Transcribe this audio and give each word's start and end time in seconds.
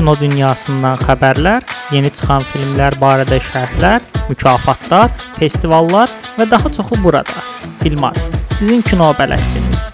kino 0.00 0.14
dünyasından 0.16 0.96
xəbərlər, 1.04 1.64
yeni 1.92 2.08
çıxan 2.16 2.40
filmlər 2.48 2.94
barədə 3.02 3.36
şərhlər, 3.50 4.06
mükafatlar, 4.30 5.10
festivallar 5.36 6.08
və 6.38 6.46
daha 6.48 6.70
çoxu 6.72 6.96
burada. 7.04 7.42
Filmat, 7.82 8.16
sizin 8.48 8.80
kino 8.88 9.10
bələdçiniz. 9.18 9.90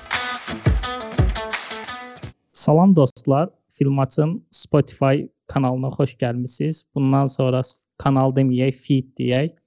Salam 2.54 2.94
dostlar, 2.94 3.50
Filmatın 3.66 4.38
Spotify 4.54 5.26
kanalına 5.50 5.90
xoş 5.98 6.14
gəlmisiniz. 6.22 6.84
Bundan 6.94 7.26
sonra 7.26 7.66
kanal 7.98 8.30
deməyək, 8.38 8.78
feed 8.86 9.10
deyək. 9.18 9.58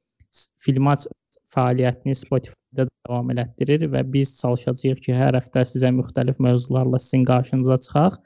Filmat 0.56 1.04
fəaliyyətini 1.52 2.16
Spotify-da 2.16 2.88
davam 2.88 3.36
elətdirir 3.36 3.90
və 3.92 4.08
biz 4.16 4.38
çalışacağıq 4.40 5.04
ki, 5.04 5.20
hər 5.20 5.36
həftə 5.36 5.68
sizə 5.68 5.92
müxtəlif 6.00 6.40
mövzularla 6.40 7.08
sizin 7.10 7.28
qarşınıza 7.28 7.84
çıxaq. 7.90 8.22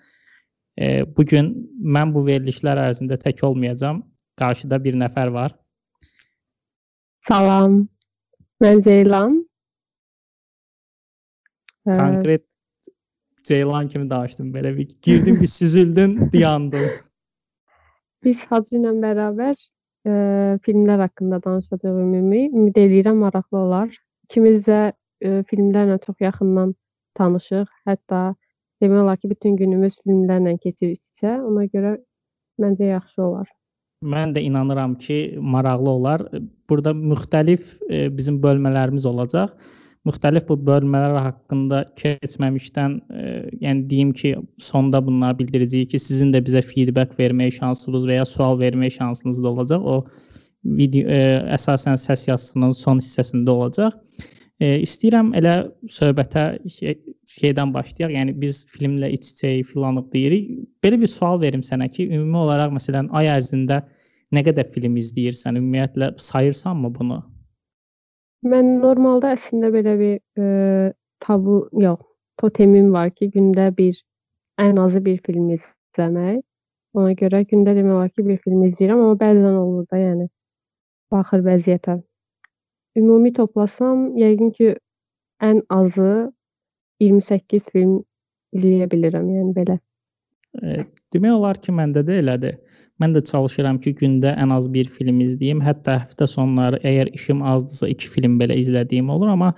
E, 0.82 1.04
bu 1.18 1.26
gün 1.26 1.52
mən 1.80 2.14
bu 2.14 2.26
verilişlər 2.26 2.80
ərzində 2.90 3.18
tək 3.22 3.44
olmayacağam. 3.46 4.02
Qarşıda 4.40 4.80
bir 4.84 4.98
nəfər 4.98 5.34
var. 5.34 5.54
Salam. 7.28 7.84
Mən 8.64 8.82
Ceylan. 8.84 9.38
Konkret 11.86 12.46
Ceylan 13.44 13.88
kimi 13.88 14.10
danışdım 14.10 14.54
belə 14.54 14.78
bir 14.78 14.90
girdim 15.02 15.42
bir 15.42 15.48
süzüldün, 15.48 16.32
dayandın. 16.34 16.90
Biz 18.24 18.46
Hacı 18.48 18.78
ilə 18.80 18.94
bərabər 19.04 19.56
e, 20.08 20.12
filmlər 20.64 21.02
haqqında 21.04 21.42
danışacağıq 21.44 21.98
ümumi. 22.06 22.46
Ümid 22.50 22.80
edirəm 22.80 23.20
maraqlı 23.20 23.58
olar. 23.58 23.98
İkimiz 24.24 24.68
də 24.68 24.80
e, 25.22 25.44
filmlərlə 25.50 26.00
çox 26.06 26.24
yaxından 26.24 26.72
tanışıq. 27.20 27.68
Hətta 27.88 28.22
demək 28.84 29.04
olar 29.06 29.20
ki, 29.20 29.32
bütün 29.32 29.58
günümüz 29.60 30.00
filmlərlə 30.04 30.58
keçiriksə, 30.64 31.38
ona 31.48 31.68
görə 31.72 31.98
məncə 32.62 32.92
yaxşı 32.94 33.24
olar. 33.24 33.48
Mən 34.04 34.34
də 34.36 34.44
inanıram 34.44 34.98
ki, 35.00 35.38
maraqlı 35.40 35.90
olar. 35.90 36.26
Burada 36.70 36.92
müxtəlif 36.92 37.70
e, 37.90 38.10
bizim 38.18 38.42
bölmələrimiz 38.44 39.08
olacaq. 39.08 39.56
Müxtəlif 40.04 40.44
bu 40.50 40.58
bölmələr 40.68 41.16
haqqında 41.30 41.86
keçməmişdən, 42.02 42.98
e, 43.16 43.28
yəni 43.64 43.86
deyim 43.90 44.12
ki, 44.12 44.34
sonda 44.60 45.00
bunları 45.06 45.40
bildirəcəyik 45.40 45.94
ki, 45.96 46.02
sizin 46.04 46.34
də 46.36 46.44
bizə 46.44 46.62
feedback 46.68 47.16
vermək 47.20 47.56
şansınız 47.62 48.10
və 48.10 48.20
ya 48.20 48.26
sual 48.28 48.60
vermək 48.60 48.98
şansınız 49.00 49.44
da 49.44 49.54
olacaq. 49.56 49.88
O 49.88 50.04
video 50.64 51.08
e, 51.08 51.22
əsasən 51.56 51.96
səs 52.00 52.28
yazısının 52.28 52.76
son 52.76 53.00
hissəsində 53.04 53.56
olacaq. 53.56 53.96
E, 54.64 54.68
istəyirəm 54.86 55.34
elə 55.36 55.54
söhbətə 55.92 56.44
şey, 56.72 56.94
şeydən 57.34 57.74
başlayaq. 57.76 58.14
Yəni 58.16 58.36
biz 58.40 58.62
filmlə 58.72 59.10
iç-içəyik, 59.16 59.68
filanıq 59.74 60.08
deyirik. 60.14 60.46
Belə 60.86 61.00
bir 61.02 61.12
sual 61.12 61.42
verim 61.42 61.64
sənə 61.66 61.90
ki, 61.92 62.08
ümumi 62.16 62.40
olaraq 62.46 62.72
məsələn 62.78 63.10
ay 63.20 63.28
ərzində 63.34 63.82
nə 64.34 64.44
qədər 64.48 64.70
film 64.76 64.96
izləyirsən? 65.02 65.60
Ümumiyyətlə 65.60 66.14
sayırsanmı 66.30 66.94
bunu? 66.96 67.20
Mən 68.54 68.78
normalda 68.84 69.34
əslində 69.36 69.72
belə 69.74 69.98
bir 70.00 70.16
e, 70.40 70.94
tabu 71.24 71.60
yox, 71.80 72.00
totemim 72.40 72.92
var 72.96 73.12
ki, 73.12 73.34
gündə 73.36 73.68
bir 73.76 74.00
ən 74.64 74.80
azı 74.86 75.04
bir 75.04 75.20
film 75.28 75.52
izləmək. 75.58 76.40
Ona 76.94 77.14
görə 77.20 77.44
gündə 77.50 77.76
demək 77.76 77.98
olar 77.98 78.16
ki, 78.16 78.26
bir 78.30 78.40
film 78.46 78.64
izləyirəm, 78.70 79.02
amma 79.02 79.20
bəzən 79.20 79.60
olur 79.60 79.86
da, 79.92 80.00
yəni 80.00 80.28
baxır 81.12 81.44
vəziyyətə. 81.48 82.00
Ümumi 83.00 83.34
toplasam, 83.34 84.12
yəqin 84.20 84.52
ki, 84.54 84.76
ən 85.44 85.62
azı 85.74 86.32
28 87.02 87.70
film 87.74 87.96
izləyə 88.54 88.90
bilirəm, 88.92 89.30
yəni 89.34 89.54
belə. 89.56 89.80
E, 90.62 90.84
demək 91.14 91.34
olar 91.40 91.60
ki, 91.62 91.74
məndə 91.74 92.04
də 92.06 92.20
elədir. 92.22 92.60
Mən 93.02 93.16
də 93.16 93.24
çalışıram 93.26 93.80
ki, 93.82 93.96
gündə 94.02 94.36
ən 94.40 94.54
az 94.54 94.70
bir 94.74 94.90
film 94.90 95.24
izləyim. 95.26 95.64
Hətta 95.66 95.98
həftə 96.04 96.28
sonları 96.30 96.80
əgər 96.86 97.10
işim 97.18 97.42
azdırsa 97.42 97.90
2 97.96 98.14
film 98.14 98.38
belə 98.42 98.60
izlədiyim 98.62 99.10
olur, 99.10 99.34
amma 99.34 99.54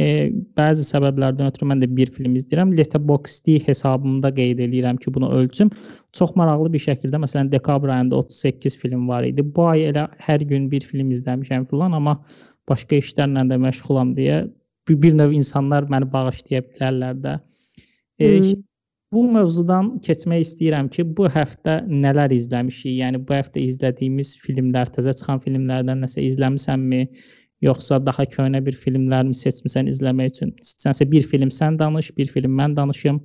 e, 0.00 0.30
bəzi 0.58 0.86
səbəblərdən 0.88 1.50
ötürü 1.52 1.68
mən 1.70 1.82
də 1.84 1.88
bir 1.96 2.10
film 2.14 2.34
izləyirəm. 2.38 2.72
Letterboxd 2.78 3.50
hesabımda 3.66 4.32
qeyd 4.34 4.62
eləyirəm 4.66 4.98
ki, 5.02 5.12
bunu 5.14 5.30
ölçüm. 5.38 5.70
Çox 6.12 6.34
maraqlı 6.38 6.72
bir 6.74 6.84
şəkildə 6.86 7.20
məsələn 7.24 7.52
dekabr 7.52 7.92
ayında 7.94 8.16
38 8.16 8.78
film 8.80 9.08
var 9.08 9.26
idi. 9.28 9.44
Bu 9.56 9.68
ay 9.70 9.88
elə 9.92 10.08
hər 10.26 10.44
gün 10.50 10.70
bir 10.70 10.84
film 10.86 11.14
izləmişəm 11.14 11.68
filan, 11.70 11.96
amma 12.00 12.18
başqa 12.70 13.00
işlərlə 13.02 13.48
də 13.50 13.60
məşğulam 13.66 14.14
deyə 14.18 14.44
bir, 14.88 15.02
bir 15.02 15.18
növ 15.18 15.34
insanlar 15.38 15.88
məni 15.92 16.10
bağışlaya 16.12 16.64
bilərlər 16.68 17.18
də. 17.24 17.40
E, 18.18 18.38
hmm. 18.38 18.62
Bu 19.14 19.20
mövzudan 19.30 19.92
keçmək 20.02 20.40
istəyirəm 20.42 20.88
ki, 20.90 21.04
bu 21.16 21.28
həftə 21.30 21.76
nələr 21.86 22.32
izləmişik? 22.34 22.96
Yəni 22.98 23.20
bu 23.28 23.36
həftə 23.36 23.62
izlədiyimiz 23.62 24.32
filmlər, 24.42 24.90
təzə 24.96 25.12
çıxan 25.14 25.38
filmlərdən 25.44 26.02
nəsə 26.02 26.24
izləmisənmi? 26.24 27.04
Yoxsa 27.64 27.98
daha 28.06 28.26
köhnə 28.28 28.60
bir 28.64 28.76
filmlərmi 28.76 29.36
seçmisən 29.38 29.88
izləmək 29.92 30.32
üçün? 30.34 30.50
Sənsə 30.60 31.06
bir 31.10 31.24
film 31.30 31.52
sən 31.58 31.78
danış, 31.80 32.10
bir 32.16 32.28
film 32.34 32.58
mən 32.60 32.76
danışım. 32.76 33.20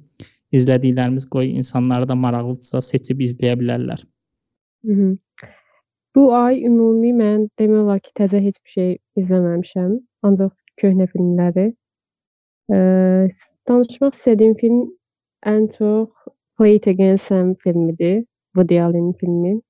İzlədiklərimiz 0.55 1.27
qoy 1.33 1.51
insanları 1.61 2.07
da 2.09 2.16
maraqlıdırsa 2.16 2.81
seçib 2.81 3.19
izləyə 3.25 3.57
bilərlər. 3.59 4.05
Hı 4.85 4.94
-hı. 4.99 5.09
Bu 6.16 6.23
ay 6.33 6.63
ümumi 6.66 7.11
mən 7.13 7.49
demək 7.59 7.83
olar 7.83 7.99
ki, 7.99 8.11
təzə 8.19 8.39
heç 8.45 8.55
bir 8.63 8.72
şey 8.78 8.89
izləməmişəm. 9.22 9.91
Ancaq 10.23 10.53
köhnə 10.81 11.05
filmləri. 11.11 11.67
Eee, 12.73 13.29
danışmaq 13.69 14.13
istədiyim 14.17 14.55
film 14.61 14.79
ən 15.53 15.67
çox 15.75 16.09
Play 16.57 16.75
It 16.75 16.88
Again 16.88 17.17
Sam 17.17 17.55
filmidir. 17.63 18.25
Woody 18.55 18.81
Allen 18.81 19.13
filmi. 19.19 19.61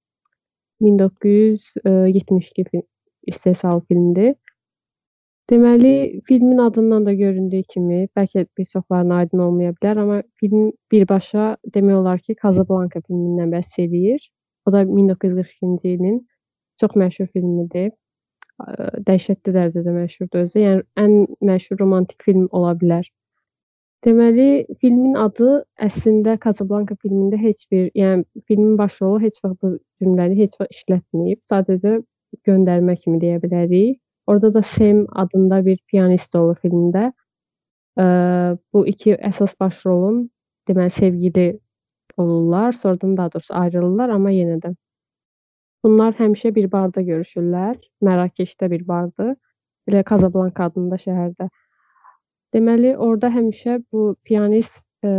1972 0.81 2.63
film, 2.71 2.83
istehsal 3.27 3.81
filmdir. 3.87 4.35
Deməli, 5.49 6.21
filmin 6.27 6.57
adından 6.61 7.05
da 7.05 7.13
göründüyü 7.13 7.63
kimi, 7.63 7.99
bəlkə 8.17 8.45
bir 8.57 8.65
çoxlarına 8.73 9.15
aydın 9.21 9.39
olmaya 9.45 9.71
bilər, 9.77 10.01
amma 10.01 10.17
film 10.37 10.71
birbaşa 10.91 11.45
demək 11.75 11.95
olar 12.01 12.19
ki, 12.19 12.35
Casablanca 12.43 13.01
filmindən 13.07 13.49
bəhs 13.55 13.79
eləyir. 13.81 14.27
O 14.65 14.73
da 14.73 14.83
1942-ci 14.83 15.93
ilin 15.95 16.19
çox 16.81 16.93
məşhur 17.01 17.31
filmidir. 17.33 17.89
Dəhşətli 19.07 19.53
dərəcədə 19.55 19.93
məşhurdur 19.95 20.43
özü. 20.45 20.59
Yəni 20.65 20.83
ən 21.03 21.15
məşhur 21.49 21.79
romantik 21.81 22.21
film 22.27 22.45
ola 22.51 22.75
bilər. 22.83 23.07
Deməli, 24.05 24.67
filmin 24.83 25.17
adı 25.19 25.63
əslində 25.87 26.35
Casablanca 26.43 26.95
filmində 27.01 27.39
heç 27.41 27.65
bir, 27.71 27.89
yəni 27.97 28.23
filmin 28.47 28.77
baş 28.77 29.01
rolu 29.01 29.23
heç 29.25 29.41
vaxt 29.43 29.57
bu 29.63 29.73
cümləni 30.03 30.37
heç 30.43 30.59
vaxt 30.61 30.77
işlətməyib. 30.77 31.41
Sadəcə 31.49 31.95
göndərmə 32.47 32.95
kimi 33.01 33.17
deyə 33.25 33.41
bilərik. 33.41 33.97
Orada 34.29 34.53
da 34.53 34.61
Sam 34.63 35.05
adında 35.23 35.63
bir 35.65 35.79
pianist 35.91 36.35
olur 36.35 36.59
filmdə. 36.63 37.07
Bu 38.73 38.83
iki 38.87 39.15
əsas 39.31 39.55
baş 39.59 39.85
rolun 39.85 40.27
deməli 40.69 40.93
sevgili 40.93 41.47
olurlar, 42.17 42.77
sonradan 42.77 43.17
daha 43.17 43.31
doğrusu 43.33 43.53
ayrılırlar, 43.53 44.13
amma 44.13 44.31
yenə 44.35 44.59
də 44.61 44.75
Bunlar 45.83 46.15
həmişə 46.17 46.51
bir 46.55 46.67
barda 46.71 47.01
görüşürlər. 47.07 47.77
Mərakeşdə 48.03 48.67
bir 48.71 48.83
bardır. 48.87 49.35
Elə 49.87 50.03
Casablanca 50.09 50.65
adında 50.67 50.99
şəhərdə. 50.99 51.47
Deməli, 52.53 52.95
orada 52.97 53.29
həmişə 53.31 53.77
bu 53.93 54.15
pianist 54.27 54.83
e, 55.05 55.11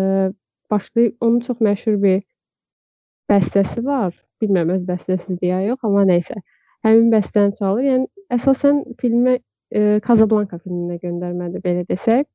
başlayıb 0.71 1.16
onun 1.21 1.41
çox 1.47 1.62
məşhur 1.65 1.97
bir 2.03 2.21
bəstəsi 3.32 3.84
var. 3.87 4.12
Bilmirəm 4.42 4.75
öz 4.77 4.84
bəstəsidir 4.91 5.48
ya 5.48 5.62
yox, 5.71 5.81
amma 5.88 6.04
nə 6.10 6.21
isə. 6.21 6.37
Həmin 6.87 7.11
bəstəni 7.13 7.57
çalır. 7.59 7.87
Yəni 7.89 8.07
əsasən 8.37 8.85
filmə 9.01 9.39
e, 9.39 9.99
Casablanca 10.07 10.61
filminə 10.61 11.01
göndərmədir 11.03 11.65
belə 11.65 11.85
desək. 11.89 12.29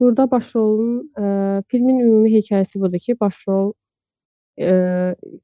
Burada 0.00 0.30
baş 0.30 0.54
rolun 0.56 0.96
e, 1.18 1.62
filmin 1.68 2.00
ümumi 2.06 2.32
hekayəsi 2.38 2.80
budur 2.80 3.02
ki, 3.04 3.16
baş 3.20 3.44
rol 3.48 3.72
e, 4.58 4.72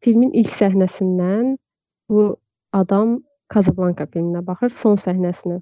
filmin 0.03 0.33
ilk 0.33 0.53
səhnəsindən 0.53 1.57
Bu 2.09 2.37
adam 2.73 3.23
Casablanca 3.55 4.07
filminə 4.11 4.43
baxır, 4.47 4.71
son 4.71 4.99
səhnəsinə. 5.03 5.61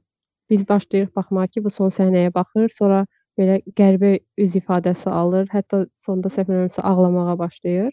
Biz 0.51 0.65
başlayırıq 0.69 1.15
baxmağa 1.17 1.47
ki, 1.53 1.63
bu 1.65 1.71
son 1.71 1.93
səhnəyə 1.99 2.33
baxır, 2.35 2.69
sonra 2.79 3.05
belə 3.41 3.59
qəribə 3.81 4.11
üz 4.45 4.57
ifadəsi 4.61 5.09
alır, 5.21 5.47
hətta 5.53 5.85
sonda 6.07 6.33
səhv 6.35 6.51
eləmirəmsə 6.53 6.85
ağlamağa 6.91 7.39
başlayır. 7.41 7.93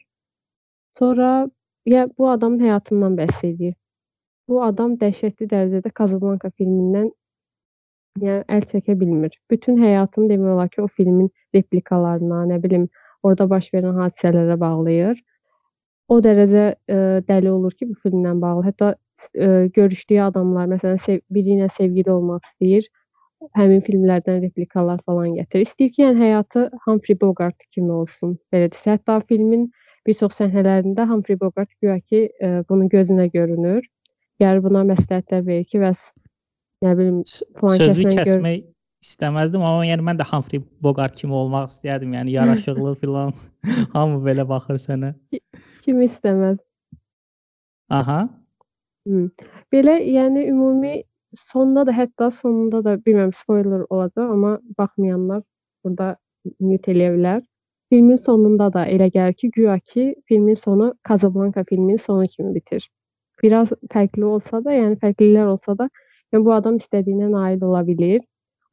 Sonra 0.99 1.29
ya 1.93 2.07
bu 2.17 2.29
adamın 2.29 2.59
həyatından 2.65 3.15
bəhs 3.21 3.45
edir. 3.47 3.75
Bu 4.51 4.61
adam 4.67 4.97
dəhşətli 5.01 5.47
dərəcədə 5.55 5.93
Casablanca 5.97 6.51
filmindən 6.59 7.09
yəni 8.21 8.43
əl 8.51 8.69
çəkə 8.73 8.97
bilmir. 8.99 9.35
Bütün 9.51 9.79
həyatını 9.79 10.29
demək 10.33 10.55
olar 10.57 10.69
ki, 10.69 10.81
o 10.83 10.87
filmin 10.99 11.29
replikalarına, 11.55 12.45
nə 12.51 12.61
bilim, 12.63 12.89
orada 13.23 13.47
baş 13.49 13.71
verən 13.75 13.95
hadisələrə 14.03 14.59
bağlayır 14.59 15.21
o 16.11 16.19
dərəcə 16.23 16.63
ə, 16.71 16.97
dəli 17.27 17.51
olur 17.51 17.75
ki, 17.77 17.87
bu 17.91 17.95
filmlə 18.03 18.33
bağlı. 18.41 18.65
Hətta 18.67 18.89
ə, 18.95 19.51
görüşdüyü 19.75 20.23
adamlar, 20.25 20.67
məsələn, 20.73 21.21
biri 21.33 21.55
ilə 21.57 21.69
sevgili 21.71 22.11
olmaq 22.11 22.47
istəyir. 22.49 22.89
Həmin 23.57 23.81
filmlərdən 23.85 24.41
replikalar 24.43 24.99
falan 25.07 25.37
gətirir. 25.39 25.65
İstəyir 25.65 25.93
ki, 25.95 26.03
yəni 26.03 26.25
həyatı 26.25 26.67
Humphrey 26.85 27.17
Bogart 27.21 27.57
kimi 27.73 27.93
olsun. 27.95 28.35
Belə 28.53 28.69
desə, 28.73 28.97
hətta 28.97 29.17
filmin 29.29 29.69
bir 30.07 30.17
çox 30.19 30.37
səhnələrində 30.41 31.07
Humphrey 31.09 31.39
Bogart 31.39 31.71
güya 31.81 31.97
ki, 32.03 32.27
ə, 32.43 32.51
bunun 32.69 32.91
gözünə 32.91 33.29
görünür. 33.33 33.87
Yəni 34.41 34.63
buna 34.65 34.81
məsləhətlər 34.89 35.45
verir 35.45 35.65
ki, 35.69 35.81
bəs 35.83 36.07
nə 36.81 36.95
bilim 36.97 37.21
falan 37.59 37.81
sözü 37.81 38.07
kəsmək 38.09 38.63
istəməzdim, 39.01 39.63
amma 39.65 39.85
yəni 39.85 40.05
mən 40.05 40.19
də 40.19 40.25
Humphrey 40.29 40.61
Bogart 40.81 41.15
kimi 41.17 41.33
olmaq 41.37 41.69
istəyərdim. 41.71 42.13
Yəni 42.17 42.35
yaraşıqlı 42.37 42.93
filan. 43.01 43.33
Hamı 43.95 44.21
belə 44.25 44.45
baxır 44.49 44.81
sənə. 44.81 45.13
Kim 45.85 46.01
istəməz? 46.05 46.59
Aha. 47.91 48.19
Hı. 49.09 49.23
Belə, 49.73 49.97
yəni 50.05 50.45
ümumi 50.51 51.01
sonda 51.37 51.85
da, 51.87 51.95
hətta 51.95 52.29
sonunda 52.35 52.83
da 52.85 52.97
bilmirəm 53.01 53.33
spoiler 53.35 53.85
olacaq, 53.89 54.29
amma 54.35 54.57
baxmayanlar 54.77 55.41
burada 55.83 56.15
mute 56.59 56.93
eləyə 56.93 57.15
bilər. 57.17 57.41
Filmin 57.91 58.19
sonunda 58.21 58.69
da 58.73 58.85
elə 58.87 59.09
gəlir 59.11 59.35
ki, 59.35 59.51
guya 59.57 59.77
ki, 59.79 60.13
filmin 60.29 60.55
sonu 60.55 60.93
Casablanca 61.07 61.65
filminin 61.67 61.99
sonu 61.99 62.27
kimi 62.31 62.53
bitir. 62.55 62.87
Biraz 63.41 63.73
fərqli 63.93 64.25
olsa 64.25 64.61
da, 64.65 64.73
yəni 64.75 64.99
fərqlilər 65.01 65.49
olsa 65.55 65.77
da, 65.77 65.89
yəni 66.33 66.45
bu 66.45 66.53
adam 66.53 66.77
istədiyinə 66.81 67.31
nail 67.31 67.63
ola 67.65 67.81
bilir. 67.87 68.21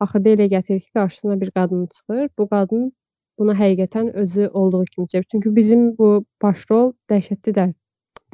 Axırda 0.00 0.34
elə 0.36 0.46
gətirir 0.52 0.80
ki, 0.84 0.90
qarşısına 0.94 1.40
bir 1.40 1.50
qadın 1.50 1.86
çıxır. 1.94 2.28
Bu 2.38 2.48
qadın 2.48 2.90
buna 3.38 3.54
həqiqətən 3.58 4.12
özü 4.22 4.48
olduğu 4.48 4.84
kimi 4.84 5.08
çevir. 5.08 5.26
Çünki 5.32 5.56
bizim 5.56 5.84
bu 5.98 6.24
başrol 6.42 6.92
dəhşətli 7.10 7.54
də 7.56 7.66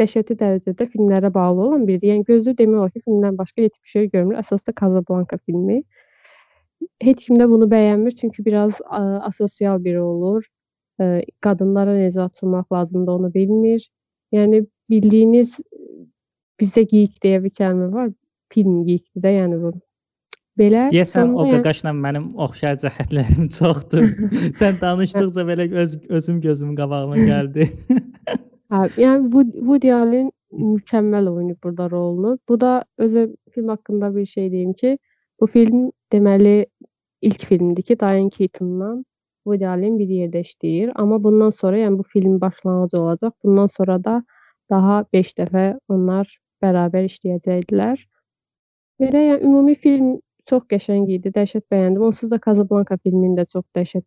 dəhşətli 0.01 0.37
dərəcədə 0.41 0.89
filmlərə 0.93 1.31
bağlı 1.35 1.69
olan 1.69 1.87
biridir. 1.87 2.11
Yəni 2.13 2.25
gözü 2.29 2.57
demək 2.59 2.81
olar 2.81 2.91
ki, 2.91 3.05
filmdən 3.07 3.39
başqa 3.39 3.63
heç 3.63 3.75
bir 3.83 3.93
şey 3.95 4.11
görmür. 4.11 4.39
Əsasda 4.43 4.75
Casablanca 4.81 5.39
filmi. 5.47 5.83
Heç 7.03 7.27
kim 7.27 7.39
də 7.41 7.49
bunu 7.49 7.69
bəyənmir, 7.71 8.17
çünki 8.21 8.45
biraz 8.45 8.81
ə, 8.85 9.03
asosial 9.31 9.79
biri 9.85 10.01
olur. 10.03 10.45
Ə, 11.01 11.23
qadınlara 11.45 11.95
necə 12.01 12.25
açılmaq 12.27 12.67
lazımdır 12.73 13.13
onu 13.21 13.35
bilmir. 13.35 13.87
Yəni 14.35 14.65
bildiyiniz 14.91 15.61
bizdə 16.61 16.85
geyik 16.91 17.19
deyə 17.25 17.43
bir 17.45 17.53
kəlmə 17.55 17.91
var. 17.93 18.13
Film 18.53 18.85
geyikdir 18.87 19.25
də, 19.25 19.35
yəni 19.41 19.61
bu. 19.63 19.75
Belə 20.59 20.85
Deyəsən 20.93 21.33
o 21.35 21.45
yəni 21.49 21.59
qaqaşla 21.59 21.91
mənim 21.99 22.29
oxşar 22.45 22.77
cəhətlərim 22.83 23.49
çoxdur. 23.59 24.05
Sən 24.55 24.79
danışdıqca 24.83 25.43
belə 25.51 25.67
öz 25.83 25.97
özüm 26.19 26.41
gözümün 26.45 26.77
qabağına 26.79 27.25
gəldi. 27.31 27.71
Hə, 28.75 28.87
yəni 28.99 29.33
bu 29.33 29.43
Woody 29.51 29.91
Allen 29.93 30.31
mükəmməl 30.55 31.29
oynayıb 31.31 31.59
burada 31.63 31.89
rolunu. 31.91 32.39
Bu 32.49 32.61
da 32.61 32.85
özü 32.99 33.35
film 33.55 33.69
haqqında 33.69 34.15
bir 34.17 34.27
şey 34.27 34.53
deyim 34.53 34.73
ki, 34.73 34.99
bu 35.41 35.47
film 35.47 35.91
deməli 36.13 36.67
ilk 37.23 37.45
filmdir 37.51 37.83
ki, 37.83 37.99
Diane 38.01 38.31
Keatonla 38.31 38.95
Woody 39.45 39.67
Allen 39.69 39.99
bir 39.99 40.09
yerdə 40.09 40.45
işləyir. 40.47 40.93
Amma 40.95 41.19
bundan 41.25 41.51
sonra, 41.51 41.79
yəni 41.83 41.99
bu 41.99 42.03
film 42.03 42.41
başlanğıcı 42.41 43.01
olacaq. 43.01 43.33
Bundan 43.45 43.67
sonra 43.67 43.99
da 44.05 44.23
daha 44.71 45.05
5 45.13 45.35
dəfə 45.43 45.67
onlar 45.89 46.39
bərabər 46.65 47.09
işləyəcəkdilər. 47.11 48.01
Belə 49.03 49.25
yəni 49.29 49.49
ümumi 49.49 49.75
film 49.87 50.11
çox 50.49 50.65
qəşəng 50.73 51.09
idi. 51.17 51.33
Dəhşət 51.35 51.65
bəyəndim. 51.73 52.03
Onsuz 52.09 52.31
da 52.33 52.41
Casablanca 52.47 52.99
filmini 53.03 53.39
də 53.41 53.47
çox 53.53 53.65
dəhşət 53.77 54.05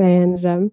bəyənirəm. 0.00 0.68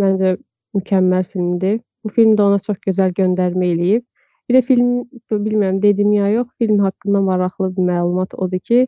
Məncə 0.00 0.36
mükəmməl 0.78 1.28
filmdir. 1.34 1.80
Bu 2.04 2.10
film 2.16 2.36
də 2.38 2.48
ona 2.48 2.58
çox 2.66 2.78
gözəl 2.86 3.14
göndərmə 3.18 3.68
eləyib. 3.74 4.04
Bir 4.48 4.58
də 4.58 4.62
film 4.66 4.88
bilmirəm 5.30 5.80
dedim 5.82 6.12
ya 6.12 6.28
yox, 6.32 6.48
film 6.58 6.80
haqqında 6.82 7.20
maraqlı 7.28 7.68
bir 7.76 7.86
məlumat 7.90 8.34
odur 8.34 8.58
ki, 8.58 8.86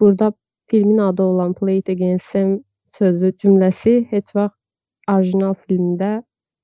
burada 0.00 0.32
filmin 0.70 0.98
adı 0.98 1.22
olan 1.22 1.54
Play 1.54 1.78
It 1.78 1.88
Again 1.88 2.18
Sam 2.22 2.58
sözü 2.92 3.32
cümləsi 3.42 3.94
heç 4.10 4.34
vaxt 4.36 4.56
orijinal 5.08 5.54
filmdə 5.66 6.10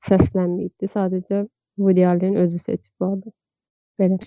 səslənməyibdi. 0.08 0.90
Sadəcə 0.96 1.46
Woody 1.78 2.06
Allen 2.06 2.36
özü 2.44 2.58
seçib 2.58 2.92
bu 3.00 3.06
adı. 3.06 3.32
Belə. 4.00 4.18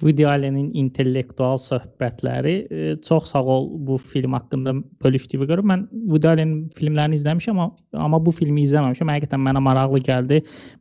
Woody 0.00 0.24
Allen-in 0.26 0.72
intellektual 0.74 1.54
söhbətləri 1.62 2.54
e, 2.66 2.94
çox 3.06 3.30
sağ 3.30 3.42
ol 3.54 3.68
bu 3.86 3.98
film 4.02 4.34
haqqında 4.34 4.72
bölüşdüyünə 5.04 5.46
görə 5.46 5.62
mən 5.70 5.84
Allen 6.30 6.54
filmlərini 6.74 7.20
izləmişəm 7.20 7.60
amma 7.62 7.68
amma 8.06 8.18
bu 8.26 8.34
filmi 8.34 8.64
izləməmişəm. 8.66 9.12
Həqiqətən 9.14 9.44
mənə 9.46 9.62
maraqlı 9.62 10.02
gəldi. 10.08 10.40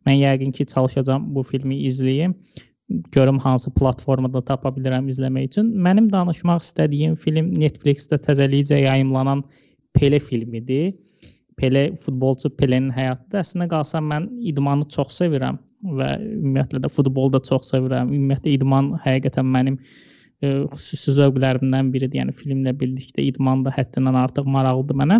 Mən 0.09 0.17
yəqin 0.17 0.55
ki, 0.57 0.65
çalışacağam 0.73 1.27
bu 1.35 1.43
filmi 1.45 1.77
izləyim. 1.89 2.33
Görüm 3.13 3.37
hansı 3.39 3.71
platformada 3.73 4.41
tapa 4.45 4.73
bilirəm 4.73 5.05
izləmək 5.13 5.51
üçün. 5.51 5.69
Mənim 5.85 6.09
danışmaq 6.11 6.65
istədiyim 6.65 7.13
film 7.15 7.53
Netflix-də 7.53 8.17
təzəlikcə 8.25 8.81
yayımlanan 8.81 9.45
Pele 9.93 10.19
filmidir. 10.19 10.95
Pele 11.57 11.83
futbolçu 12.05 12.51
Pelenin 12.57 12.91
həyatı. 12.95 13.39
Əslində 13.41 13.69
qalsam 13.71 14.09
mən 14.11 14.27
idmanı 14.51 14.87
çox 14.93 15.19
sevirəm 15.21 15.59
və 15.83 16.09
ümumiyyətlə 16.21 16.83
də 16.83 16.91
futbolu 16.91 17.35
da 17.35 17.43
çox 17.43 17.71
sevirəm. 17.73 18.11
Ümumiyyətlə 18.13 18.55
idman 18.57 18.93
həqiqətən 19.03 19.49
mənim 19.55 19.79
ə, 19.79 20.47
e, 20.47 20.53
xüsusi 20.75 21.17
zövqlərimdən 21.19 21.91
biridir. 21.93 22.21
Yəni 22.21 22.35
filmlə 22.39 22.75
birlikdə 22.79 23.25
idman 23.29 23.65
da 23.67 23.73
həddindən 23.75 24.17
artıq 24.23 24.47
maraqlıdır 24.55 24.99
mənə. 25.03 25.19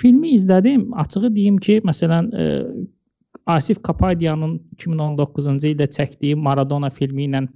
Filmi 0.00 0.34
izlədim. 0.36 0.88
Açığı 1.04 1.34
deyim 1.36 1.60
ki, 1.62 1.80
məsələn, 1.86 2.32
ə, 2.32 2.48
e, 2.48 2.88
Asif 3.50 3.80
Kapadyanın 3.82 4.58
2019-cu 4.76 5.56
ildə 5.72 5.88
çəkdiyi 5.90 6.36
Maradona 6.38 6.90
filmi 6.94 7.26
ilə 7.26 7.46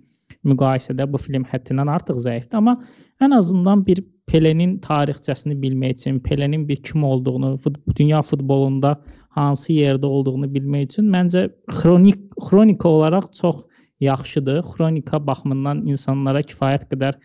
müqayisədə 0.49 1.07
bu 1.11 1.21
film 1.21 1.45
həddindən 1.49 1.91
artıq 1.93 2.19
zəifdir, 2.25 2.59
amma 2.59 2.77
ən 3.23 3.37
azından 3.37 3.85
bir 3.87 4.03
Pelenin 4.27 4.79
tarixçəsini 4.81 5.55
bilmək 5.63 5.99
üçün, 5.99 6.21
Pelenin 6.21 6.69
bir 6.69 6.77
kim 6.77 7.05
olduğunu, 7.05 7.57
fut 7.59 7.77
dünya 7.97 8.23
futbolunda 8.23 8.97
hansı 9.37 9.73
yerdə 9.73 10.07
olduğunu 10.07 10.49
bilmək 10.55 10.89
üçün 10.89 11.11
məncə 11.13 11.49
xronik 11.71 12.21
xronika 12.49 12.89
olaraq 12.89 13.29
çox 13.41 13.65
yaxşıdır. 14.01 14.63
Xronika 14.63 15.21
baxımından 15.27 15.85
insanlara 15.87 16.41
kifayət 16.41 16.89
qədər 16.91 17.21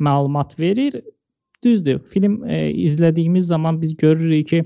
məlumat 0.00 0.58
verir. 0.60 1.00
Düzdür, 1.64 2.00
film 2.08 2.44
e, 2.44 2.70
izlədiyimiz 2.72 3.46
zaman 3.46 3.82
biz 3.82 3.96
görürük 3.96 4.48
ki, 4.48 4.64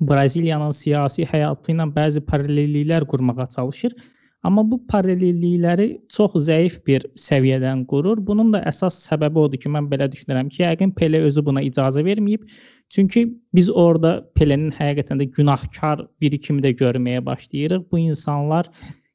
Braziliyanın 0.00 0.72
siyasi 0.72 1.24
həyatı 1.28 1.74
ilə 1.74 1.86
bəzi 1.94 2.20
paralelliklər 2.24 3.04
qurmağa 3.08 3.46
çalışır. 3.46 3.92
Amma 4.42 4.64
bu 4.66 4.80
paralellikləri 4.90 5.86
çox 6.10 6.32
zəif 6.48 6.80
bir 6.86 7.04
səviyyədən 7.24 7.84
qurur. 7.90 8.18
Bunun 8.26 8.50
da 8.54 8.62
əsas 8.66 8.96
səbəbi 9.06 9.38
odur 9.38 9.60
ki, 9.62 9.70
mən 9.70 9.86
belə 9.90 10.08
düşünürəm 10.10 10.50
ki, 10.50 10.64
yəqin 10.64 10.94
Pele 10.98 11.20
özü 11.28 11.44
buna 11.46 11.62
icazə 11.62 12.02
verməyib. 12.06 12.48
Çünki 12.90 13.28
biz 13.54 13.70
orada 13.70 14.16
Pelenin 14.34 14.74
həqiqətən 14.74 15.22
də 15.22 15.28
günahkar 15.36 16.02
biri 16.20 16.40
kimi 16.40 16.64
də 16.64 16.74
görməyə 16.80 17.22
başlayırıq. 17.26 17.86
Bu 17.92 18.02
insanlar 18.02 18.70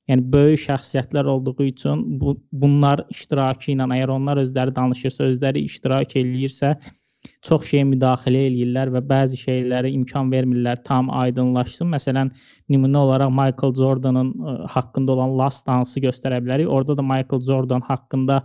yəni 0.08 0.24
böyük 0.32 0.64
şəxsiyyətlər 0.64 1.28
olduğu 1.28 1.56
üçün 1.66 2.06
bu 2.22 2.38
bunlar 2.52 3.04
iştirakı 3.12 3.74
ilə 3.74 3.90
əgər 3.98 4.16
onlar 4.16 4.40
özləri 4.46 4.76
danışırsa, 4.76 5.28
özləri 5.34 5.66
iştirak 5.68 6.16
eləyirsə, 6.16 6.78
çox 7.48 7.68
şeyə 7.70 7.86
müdaxilə 7.92 8.44
eləyirlər 8.50 8.92
və 8.96 9.02
bəzi 9.10 9.40
şeylərə 9.42 9.92
imkan 9.94 10.32
vermirlər 10.34 10.82
tam 10.88 11.12
aydınlaşsın. 11.14 11.90
Məsələn, 11.94 12.32
nümunə 12.70 13.04
olaraq 13.04 13.32
Michael 13.32 13.74
Jordanın 13.80 14.34
e, 14.34 14.58
haqqında 14.76 15.16
olan 15.18 15.38
Last 15.40 15.68
Dance-ı 15.68 16.06
göstərə 16.08 16.42
bilərik. 16.44 16.70
Orada 16.70 16.98
da 16.98 17.06
Michael 17.06 17.42
Jordan 17.48 17.82
haqqında 17.88 18.42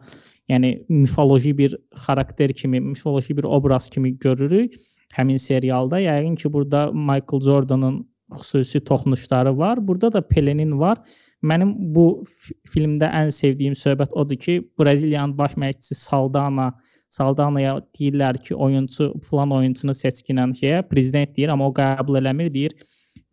yəni 0.50 0.72
mifoloji 0.88 1.56
bir 1.58 1.76
xarakter 2.06 2.52
kimi, 2.52 2.80
mifoloji 2.80 3.36
bir 3.36 3.44
obraz 3.44 3.88
kimi 3.88 4.18
görürük 4.18 4.74
həmin 5.16 5.36
serialda. 5.36 6.00
Yəqin 6.00 6.36
ki, 6.36 6.52
burada 6.52 6.90
Michael 6.92 7.42
Jordanın 7.42 8.00
xüsusi 8.32 8.84
toxunuşları 8.84 9.58
var. 9.58 9.88
Burada 9.88 10.12
da 10.12 10.28
Pelenin 10.28 10.78
var. 10.80 10.98
Mənim 11.42 11.74
bu 11.94 12.22
filmdə 12.70 13.10
ən 13.10 13.32
sevdiyim 13.34 13.74
söhbət 13.74 14.14
odur 14.14 14.36
ki, 14.36 14.60
Braziliyanın 14.80 15.38
baş 15.38 15.56
məşqçisi 15.58 15.94
Saldana 15.94 16.72
Saldanaya 17.12 17.76
deyirlər 17.98 18.38
ki, 18.40 18.54
oyunçu 18.56 19.10
falan 19.28 19.52
oyunçunu 19.58 19.92
seçkinən 19.96 20.54
şeyə 20.56 20.80
prezident 20.88 21.34
deyir, 21.36 21.52
amma 21.52 21.68
o 21.68 21.74
qəbul 21.76 22.16
eləmir, 22.22 22.48
deyir. 22.54 22.72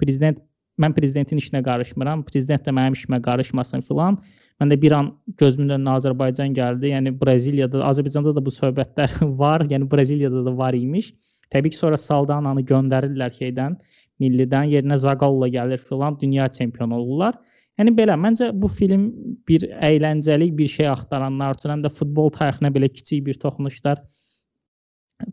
Prezident 0.01 0.41
mən 0.79 0.95
prezidentin 0.95 1.39
işinə 1.39 1.61
qarışmıram, 1.63 2.23
prezident 2.27 2.65
də 2.67 2.73
mənim 2.75 2.95
işimə 2.97 3.21
qarışmasın 3.23 3.83
filan. 3.87 4.17
Mən 4.59 4.73
də 4.73 4.77
bir 4.81 4.95
an 4.95 5.13
gözümün 5.39 5.75
önünə 5.77 5.95
Azərbaycan 5.99 6.55
gəldi. 6.55 6.91
Yəni 6.93 7.13
Braziliyada, 7.21 7.83
Azərbaycanda 7.87 8.35
da 8.35 8.43
bu 8.45 8.53
söhbətlər 8.55 9.15
var. 9.43 9.63
Yəni 9.71 9.87
Braziliyada 9.91 10.43
da 10.45 10.55
var 10.57 10.75
imiş. 10.75 11.13
Təbii 11.53 11.73
ki, 11.73 11.79
sonra 11.79 11.97
Saldananı 11.97 12.65
göndərirlər 12.71 13.31
şeydən, 13.39 13.79
millidən, 14.21 14.67
yerinə 14.75 14.99
Zagalla 14.99 15.47
gəlir 15.55 15.81
filan, 15.81 16.19
dünya 16.21 16.47
çempionu 16.47 16.99
olurlar. 16.99 17.39
Yəni 17.79 17.93
belə, 17.95 18.15
məncə 18.19 18.49
bu 18.59 18.67
film 18.67 19.05
bir 19.47 19.63
əyləncəli 19.87 20.49
bir 20.55 20.67
şey 20.67 20.89
axtaranlar 20.91 21.55
üçün, 21.55 21.71
həm 21.77 21.83
də 21.85 21.91
futbol 21.95 22.33
tarixinə 22.35 22.73
belə 22.75 22.89
kiçik 22.91 23.23
bir 23.29 23.39
toxunuşlar 23.39 24.01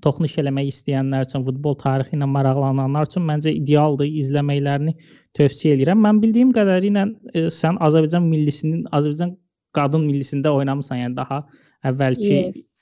toxunuş 0.03 0.35
eləmək 0.43 0.71
istəyənlər 0.71 1.27
üçün, 1.27 1.45
futbol 1.47 1.77
tarixi 1.79 2.17
ilə 2.17 2.29
maraqlananlar 2.31 3.07
üçün 3.09 3.27
məncə 3.29 3.53
idealdır, 3.55 4.09
izləməklərini 4.23 4.95
tövsiyə 5.39 5.77
edirəm. 5.77 6.01
Mən 6.07 6.23
bildiyim 6.23 6.53
qədərilə 6.55 7.05
e, 7.35 7.45
sən 7.55 7.79
Azərbaycan 7.87 8.27
millisinin, 8.31 8.87
Azərbaycan 8.97 9.37
qadın 9.77 10.07
millisində 10.09 10.55
oynamısan, 10.57 11.03
yəni 11.03 11.19
daha 11.19 11.43
əvvəlki 11.87 12.33
yes. 12.33 12.73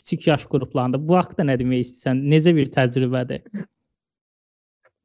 kiçik 0.00 0.28
yaş 0.28 0.48
qruplarında. 0.52 1.00
Bu 1.00 1.16
haqqda 1.20 1.46
nə 1.48 1.56
demək 1.60 1.86
istəyirsən? 1.86 2.24
Necə 2.32 2.54
bir 2.56 2.72
təcrübədir? 2.76 3.44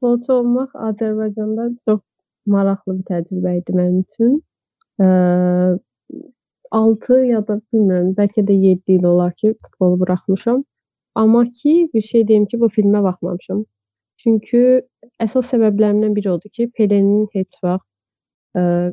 Futbolçu 0.00 0.36
olmaq 0.40 0.76
Azərbaycanda 0.90 1.70
çox 1.88 2.04
maraqlı 2.46 2.98
bir 2.98 3.04
təcrübə 3.12 3.56
idi 3.60 3.72
mənim 3.76 4.00
üçün. 4.06 4.40
Eee, 5.00 5.78
6 6.70 7.18
ya 7.26 7.40
da 7.48 7.58
bilmirəm, 7.72 8.12
bəlkə 8.18 8.44
də 8.48 8.54
7 8.64 8.96
il 8.98 9.04
olar 9.04 9.32
ki, 9.34 9.54
futbolu 9.64 10.00
buraxmışam. 10.00 10.64
Amma 11.14 11.44
ki, 11.50 11.90
bir 11.94 12.00
şey 12.02 12.28
deyim 12.28 12.46
ki, 12.46 12.60
bu 12.60 12.68
filmə 12.76 13.02
baxmamışam. 13.04 13.64
Çünki 14.22 14.82
əsas 15.24 15.50
səbəblərindən 15.54 16.14
biri 16.16 16.30
odur 16.32 16.50
ki, 16.50 16.70
Pelenin 16.76 17.28
heç 17.34 17.58
vaxt, 17.64 17.86
eee, 18.56 18.92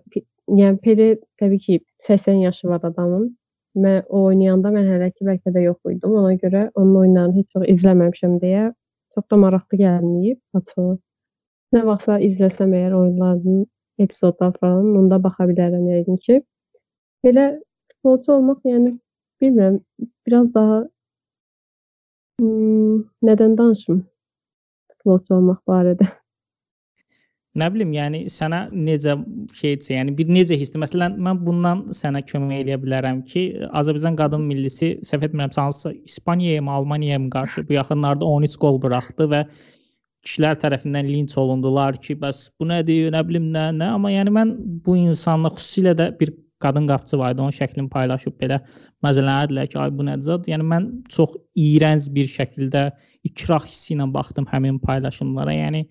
yəni 0.61 0.77
Pele 0.83 1.09
təbii 1.41 1.59
ki, 1.59 1.79
80 2.03 2.33
yaşı 2.47 2.67
var 2.69 2.81
adamın. 2.83 3.37
Mən 3.77 4.03
o 4.09 4.23
oynayanda 4.31 4.69
mən 4.73 4.87
hələ 4.93 5.11
ki 5.13 5.25
bəlkə 5.27 5.53
də 5.55 5.63
yox 5.67 5.77
idim. 5.91 6.11
Ona 6.21 6.33
görə 6.43 6.69
onun 6.75 6.95
oyunlarını 7.01 7.35
heç 7.41 7.49
vaxt 7.55 7.69
izləməmişəm 7.75 8.39
deyə 8.43 8.71
çox 9.15 9.25
da 9.31 9.37
maraqlı 9.37 9.77
gəlməyib 9.83 10.39
açığı. 10.59 10.97
Nə 11.75 11.83
vaxtsa 11.87 12.19
izləsəm 12.23 12.75
əgər 12.77 12.93
oyunlarının 12.95 13.65
epizodlar 14.03 14.53
falan, 14.61 14.93
onda 14.99 15.17
baxa 15.23 15.47
bilərəm 15.49 15.87
yəqin 15.91 16.19
ki. 16.23 16.37
Belə 17.25 17.47
futbolçu 17.91 18.37
olmaq, 18.37 18.61
yəni 18.69 18.93
bilmirəm, 19.41 19.81
biraz 20.27 20.53
daha 20.53 20.77
ımm, 22.43 23.03
nədən 23.27 23.57
danışım 23.59 23.99
futbolçu 24.93 25.35
olmaq 25.39 25.59
barədə? 25.67 26.07
Nə 27.57 27.71
bilim, 27.73 27.89
yəni 27.95 28.19
sənə 28.29 28.67
necə 28.71 29.15
şeydirsə, 29.57 29.95
yəni 29.95 30.13
bir 30.17 30.27
necə 30.29 30.55
hissdir? 30.61 30.79
Məsələn, 30.83 31.15
mən 31.25 31.39
bundan 31.41 31.87
sənə 31.99 32.21
kömək 32.29 32.61
eləyə 32.63 32.77
bilərəm 32.83 33.23
ki, 33.31 33.47
Azərbaycan 33.79 34.19
qadın 34.19 34.43
millisi 34.45 34.91
səhv 35.09 35.25
etmirəmsə 35.25 35.63
hansısa 35.63 35.95
İspaniyaya 36.05 36.61
mı, 36.61 36.75
Almaniyaya 36.79 37.19
mı 37.23 37.31
qarşı 37.33 37.65
bu 37.67 37.73
yaxınlarda 37.73 38.29
13 38.37 38.59
qol 38.61 38.77
buraxdı 38.83 39.27
və 39.33 39.41
kişilər 40.27 40.59
tərəfindən 40.63 41.07
linç 41.07 41.37
olundular 41.39 41.95
ki, 42.03 42.17
bəs 42.19 42.49
bu 42.59 42.67
nədir, 42.67 43.07
nə 43.15 43.23
bilim 43.27 43.47
nə, 43.53 43.69
nə, 43.79 43.93
amma 43.95 44.11
yəni 44.11 44.33
mən 44.35 44.53
bu 44.85 44.97
insanla 44.99 45.53
xüsusilə 45.55 45.95
də 45.97 46.11
bir 46.19 46.33
qadın 46.63 46.87
qapıcı 46.89 47.19
var 47.19 47.33
idi, 47.33 47.41
onun 47.41 47.55
şəklini 47.55 47.89
paylaşıb 47.93 48.35
belə 48.41 48.59
məzələnədilər 49.05 49.69
ki, 49.71 49.79
ay 49.79 49.93
bu 49.93 50.05
zad? 50.25 50.49
Yəni 50.49 50.65
mən 50.73 50.89
çox 51.13 51.37
iyrənc 51.55 52.09
bir 52.15 52.27
şəkildə 52.33 52.83
ikrah 53.29 53.65
hissi 53.65 53.93
ilə 53.95 54.09
baxdım 54.13 54.47
həmin 54.51 54.79
paylaşımlara. 54.79 55.53
Yəni 55.53 55.85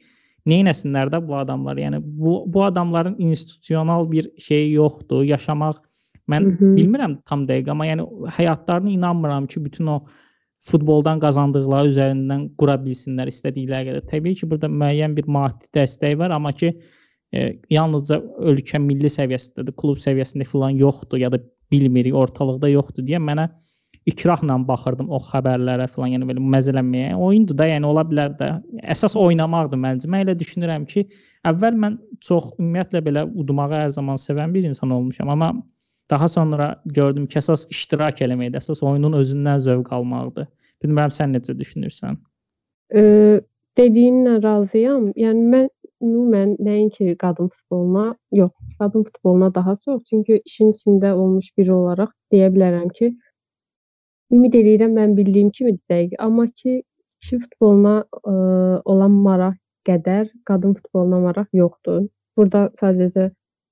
neynəsinlər 0.47 1.12
də 1.14 1.23
bu 1.28 1.37
adamlar? 1.38 1.76
Yəni 1.76 2.02
bu 2.02 2.45
bu 2.47 2.64
adamların 2.64 3.16
institusional 3.19 4.11
bir 4.11 4.31
şeyi 4.38 4.73
yoxdur, 4.73 5.23
yaşamaq 5.25 5.83
mən 6.28 6.43
Hı 6.45 6.50
-hı. 6.59 6.76
bilmirəm 6.76 7.19
tam 7.26 7.47
dəqiq, 7.47 7.71
amma 7.71 7.87
yəni 7.87 8.02
həyatlarını 8.38 8.90
inanmıram 8.90 9.47
ki, 9.47 9.64
bütün 9.64 9.87
o 9.87 10.02
futboldan 10.65 11.21
qazandıqları 11.21 11.93
üzərindən 11.93 12.47
qura 12.61 12.77
bilsinlər 12.83 13.29
istədikləri 13.31 13.91
qədər. 13.91 14.07
Təbii 14.11 14.39
ki, 14.41 14.49
burada 14.51 14.71
müəyyən 14.73 15.17
bir 15.19 15.29
maddi 15.31 15.69
dəstək 15.77 16.17
var, 16.21 16.33
amma 16.35 16.53
ki 16.57 16.73
e, 16.73 17.47
yalnızca 17.71 18.21
ölkə 18.53 18.81
milli 18.83 19.11
səviyyəsindədir, 19.13 19.77
klub 19.77 20.01
səviyyəsində 20.03 20.49
filan 20.49 20.81
yoxdur 20.81 21.21
ya 21.21 21.31
da 21.33 21.43
bilmirik, 21.73 22.17
ortalıqda 22.17 22.71
yoxdur 22.73 23.07
deyə 23.07 23.21
mənə 23.23 23.51
ikrahla 24.07 24.57
baxırdım 24.69 25.09
o 25.11 25.19
xəbərlərə 25.23 25.89
filan, 25.91 26.13
yəni 26.15 26.29
belə 26.29 26.43
məzələnməyə. 26.55 27.15
Oyundur 27.19 27.59
da, 27.59 27.67
yəni 27.73 27.89
ola 27.89 28.05
bilər 28.07 28.37
də. 28.39 28.53
Əsas 28.95 29.17
oynamaqdır 29.19 29.81
məncə. 29.83 30.11
Mən 30.11 30.27
elə 30.27 30.37
düşünürəm 30.39 30.87
ki, 30.91 31.07
əvvəl 31.51 31.79
mən 31.83 31.97
çox 32.23 32.53
ümumiyyətlə 32.55 33.03
belə 33.07 33.25
udmağı 33.27 33.81
hər 33.83 33.97
zaman 33.99 34.21
sevən 34.23 34.55
bir 34.55 34.69
insan 34.71 34.95
olmuşam, 34.95 35.33
amma 35.35 35.51
daha 36.11 36.29
sonra 36.29 36.69
gördüm 36.87 37.27
ki, 37.27 37.39
əsas 37.41 37.67
iştirak 37.73 38.23
eləməkdir, 38.27 38.61
əsas 38.63 38.83
oyunun 38.87 39.17
özündən 39.21 39.61
zövq 39.65 39.93
almaqdır. 39.97 40.49
Bilmirəm 40.85 41.15
sən 41.15 41.35
necə 41.37 41.57
düşünürsən? 41.59 42.19
Ə, 42.95 43.03
dediyinlə 43.79 44.39
razıyam. 44.45 45.11
Yəni 45.19 45.47
mən 45.55 45.69
ümumən 46.05 46.57
nəinki 46.63 47.17
qadın 47.21 47.49
futboluna, 47.53 48.09
yox, 48.33 48.53
qadın 48.81 49.07
futboluna 49.09 49.55
daha 49.55 49.77
çox, 49.85 50.03
çünki 50.11 50.43
işin 50.45 50.75
içində 50.77 51.13
olmuş 51.15 51.53
biri 51.59 51.73
olaraq 51.73 52.13
deyə 52.33 52.53
bilərəm 52.55 52.91
ki, 52.99 53.15
Ümid 54.35 54.57
eləyirəm 54.59 54.95
mən 54.99 55.13
bildiyim 55.15 55.51
kimidir 55.55 55.83
dəqiq. 55.91 56.17
Amma 56.19 56.49
ki, 56.51 56.81
kişi 57.23 57.37
futboluna 57.45 57.93
ə, 58.03 58.33
olan 58.93 59.13
maraq 59.27 59.55
qədər 59.87 60.33
qadın 60.49 60.75
futboluna 60.79 61.21
maraq 61.29 61.53
yoxdur. 61.55 62.09
Burada 62.37 62.65
sadəcə 62.81 63.29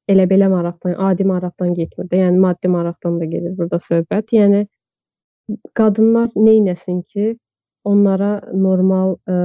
elə 0.08 0.26
belə 0.30 0.50
maraqdan, 0.52 0.94
adi 1.08 1.25
maraqdan 1.28 1.75
getmir 1.78 2.08
də, 2.11 2.20
yəni 2.25 2.40
maddi 2.42 2.70
maraqdan 2.73 3.18
da 3.20 3.28
gedir 3.30 3.56
burada 3.58 3.80
söhbət. 3.88 4.34
Yəni 4.37 4.66
qadınlar 5.78 6.30
neynəsin 6.37 7.02
ki, 7.08 7.34
onlara 7.84 8.38
normal 8.52 9.16
ə, 9.28 9.37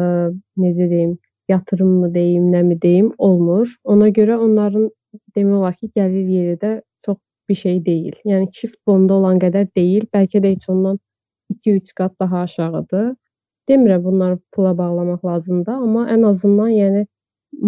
necə 0.59 0.89
deyim, 0.91 1.17
yatırımmı 1.49 2.13
deyim, 2.13 2.51
nəmi 2.53 2.81
deyim, 2.81 3.13
olmur. 3.17 3.71
Ona 3.83 4.09
görə 4.15 4.37
onların 4.37 4.89
demək 5.35 5.57
olar 5.59 5.75
ki, 5.79 5.91
gəlir 5.95 6.31
yeri 6.37 6.59
də 6.61 6.77
bir 7.49 7.55
şey 7.55 7.85
deyil. 7.85 8.13
Yəni 8.25 8.49
kişi 8.49 8.67
futbolunda 8.67 9.13
olan 9.13 9.39
qədər 9.41 9.67
deyil, 9.75 10.05
bəlkə 10.13 10.41
də 10.43 10.53
heç 10.53 10.69
ondan 10.69 10.99
2-3 11.53 11.93
qat 11.97 12.13
daha 12.19 12.43
aşağıdır. 12.45 13.15
Demirəm 13.69 14.03
bunları 14.03 14.39
pula 14.51 14.77
bağlamaq 14.77 15.25
lazımdır, 15.25 15.73
amma 15.85 16.07
ən 16.13 16.25
azından 16.29 16.69
yəni 16.73 17.05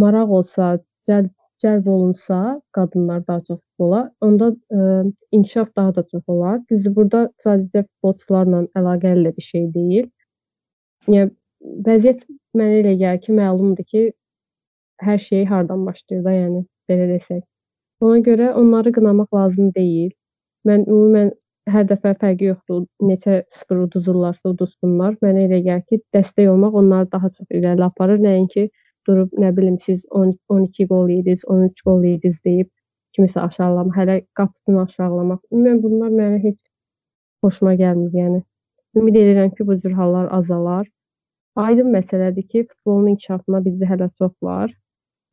maraq 0.04 0.30
olsa, 0.40 0.70
cəlb 1.10 1.30
cəlb 1.64 1.88
olunsa 1.90 2.38
qadınlar 2.78 3.28
daha 3.28 3.42
çox 3.48 3.60
futbola, 3.60 4.02
onda 4.22 4.50
ə, 4.52 5.12
inkişaf 5.32 5.76
daha 5.76 5.96
da 5.96 6.04
çox 6.12 6.24
olar. 6.28 6.60
Düzdür, 6.72 6.96
burada 6.96 7.22
sadəcə 7.46 7.84
futbolçularla 7.88 8.64
əlaqəli 8.82 9.36
bir 9.38 9.48
şey 9.50 9.68
deyil. 9.76 10.10
Yəni 11.08 11.32
vəziyyət 11.88 12.26
mənə 12.58 12.82
elə 12.82 12.96
gəlir 13.04 13.22
ki, 13.26 13.38
məlumdur 13.38 13.88
ki, 13.94 14.04
hər 15.06 15.22
şey 15.30 15.46
hardan 15.46 15.86
başlayır 15.86 16.26
da, 16.26 16.36
yəni 16.40 16.66
belə 16.90 17.08
desək. 17.16 17.46
Ona 18.02 18.20
görə 18.26 18.52
onları 18.58 18.92
qınamaq 18.98 19.34
lazım 19.38 19.72
deyil. 19.78 20.12
Mən 20.68 20.86
ümumən 20.90 21.32
hər 21.70 21.86
dəfə 21.90 22.14
fərqi 22.22 22.50
yoxdur. 22.50 22.86
Neçə 23.06 23.44
0 23.56 23.84
uduzurlarsa 23.86 24.54
uduzsunlar. 24.54 25.18
Mənə 25.26 25.46
elə 25.48 25.62
gəlir 25.68 25.86
ki, 25.90 26.02
dəstək 26.16 26.50
olmaq 26.50 26.78
onları 26.82 27.12
daha 27.12 27.30
çox 27.30 27.48
irəli 27.60 27.86
aparır. 27.86 28.22
Nəinki 28.26 28.70
durub, 29.08 29.32
nə 29.44 29.52
bilim, 29.58 29.80
siz 29.80 30.06
10 30.10 30.36
12 30.50 30.88
qol 30.92 31.10
yediniz, 31.10 31.46
13 31.56 31.84
qol 31.88 32.06
yediniz 32.06 32.40
deyib 32.46 32.70
kimisə 33.16 33.42
aşağılamaq, 33.48 33.96
hələ 33.98 34.16
qapısını 34.40 34.82
aşağılamaq. 34.86 35.42
Ümumən 35.52 35.82
bunlar 35.84 36.14
mənə 36.16 36.40
heç 36.46 36.60
xoşuma 37.44 37.76
gəlmir, 37.82 38.14
yəni. 38.22 38.42
Ümid 39.00 39.18
edirəm 39.24 39.52
ki, 39.56 39.68
bu 39.68 39.78
cür 39.84 39.96
hallar 40.00 40.30
azalar. 40.38 40.88
Aydın 41.56 41.92
məsələdir 41.96 42.48
ki, 42.48 42.66
futbolun 42.70 43.12
inkişafına 43.14 43.62
bizdə 43.68 43.90
hələ 43.92 44.10
çox 44.20 44.34
var. 44.44 44.72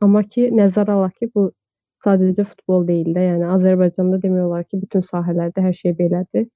Amma 0.02 0.22
ki, 0.34 0.48
nəzərə 0.60 0.94
alaq 0.96 1.14
ki, 1.20 1.30
bu 1.34 1.48
sadəcə 2.04 2.46
futbol 2.50 2.87
deyil 2.88 3.14
də, 3.14 3.25
yəni 3.32 3.48
Azərbaycanda 3.56 4.20
demək 4.22 4.46
olar 4.46 4.66
ki, 4.66 4.82
bütün 4.82 5.06
sahələrdə 5.06 5.64
hər 5.66 5.78
şey 5.82 5.94
belədir. 5.98 6.46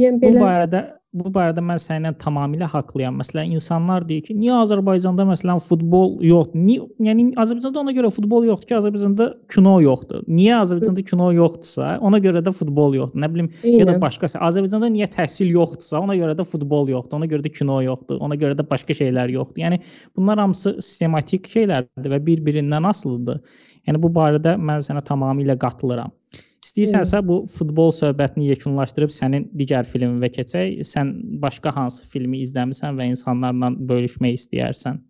Yəni 0.00 0.20
belə 0.22 0.38
Bu 0.38 0.44
barədə 0.44 0.82
bu 1.16 1.30
barədə 1.34 1.62
mən 1.64 1.78
səninlə 1.82 2.12
tamamilə 2.22 2.68
haqlıyam. 2.70 3.16
Məsələn, 3.18 3.50
insanlar 3.56 4.04
deyir 4.06 4.22
ki, 4.28 4.36
niyə 4.38 4.60
Azərbaycanda 4.62 5.24
məsələn 5.26 5.58
futbol 5.64 6.12
yoxdur? 6.22 6.60
Niyə, 6.62 6.84
yəni 7.08 7.24
Azərbaycanda 7.40 7.82
ona 7.82 7.94
görə 7.96 8.12
futbol 8.14 8.46
yoxdur 8.46 8.70
ki, 8.70 8.76
Azərbaycanda 8.78 9.26
kino 9.50 9.72
yoxdur. 9.82 10.22
Niyə 10.30 10.60
Azərbaycanda 10.60 11.04
kino 11.08 11.30
yoxdursa, 11.34 11.96
ona 12.06 12.20
görə 12.22 12.44
də 12.46 12.54
futbol 12.54 12.94
yoxdur. 12.98 13.24
Nə 13.24 13.30
bilim, 13.34 13.50
Eyni. 13.64 13.80
ya 13.82 13.88
da 13.90 13.96
başqası. 14.04 14.38
Azərbaycanda 14.50 14.92
niyə 14.94 15.10
təhsil 15.16 15.50
yoxdursa, 15.56 15.98
ona 15.98 16.14
görə 16.20 16.38
də 16.38 16.46
futbol 16.46 16.86
yoxdur. 16.94 17.18
Ona 17.18 17.30
görə 17.32 17.46
də 17.48 17.54
kino 17.58 17.80
yoxdur. 17.86 18.22
Ona 18.22 18.38
görə 18.38 18.58
də 18.60 18.68
başqa 18.70 18.94
şeylər 19.02 19.34
yoxdur. 19.34 19.64
Yəni 19.64 19.82
bunlar 20.14 20.38
hamısı 20.44 20.76
sistematik 20.78 21.50
şeylərdir 21.50 22.14
və 22.14 22.22
bir-birindən 22.30 22.86
asılıdır. 22.94 23.42
Yəni 23.88 23.98
bu 23.98 24.14
barədə 24.14 24.54
mən 24.62 24.86
sənə 24.86 25.02
tamamilə 25.10 25.58
qatılıram. 25.58 26.14
İstəyirsənsə 26.38 27.20
bu 27.26 27.40
futbol 27.50 27.90
söhbətini 27.94 28.50
yekunlaşdırıb 28.52 29.12
sənin 29.14 29.46
digər 29.58 29.86
filminə 29.88 30.28
keçək. 30.30 30.82
Sən 30.86 31.14
başqa 31.42 31.72
hansı 31.74 32.06
filmi 32.12 32.42
izləmisən 32.44 32.98
və 32.98 33.08
insanlarla 33.10 33.72
bölüşmək 33.90 34.36
istəyərsən? 34.38 35.00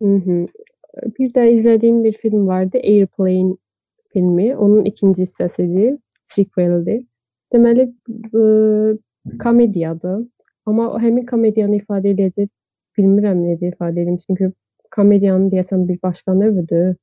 Mhm. 0.00 0.46
Bir 1.18 1.32
də 1.34 1.44
izlədiyim 1.56 2.04
bir 2.04 2.12
film 2.12 2.46
vardı, 2.46 2.78
Airplane 2.78 3.56
filmi. 4.12 4.56
Onun 4.56 4.84
ikinci 4.84 5.26
hissəsidir, 5.26 5.98
sequeldir. 6.32 7.02
Deməli, 7.52 7.88
ə, 8.32 8.44
komediyadır. 9.42 10.22
Amma 10.66 10.88
o 10.94 11.00
həmin 11.00 11.26
komediyanı 11.26 11.82
ifadə 11.82 12.14
edəcək 12.14 12.48
bilmirəm 12.96 13.42
necə 13.44 13.72
ifadə 13.74 14.04
edim, 14.04 14.16
çünki 14.22 14.52
komediyanın 14.94 15.50
deyəsən 15.52 15.88
bir 15.88 15.98
başqa 16.02 16.34
növüdür. 16.38 16.94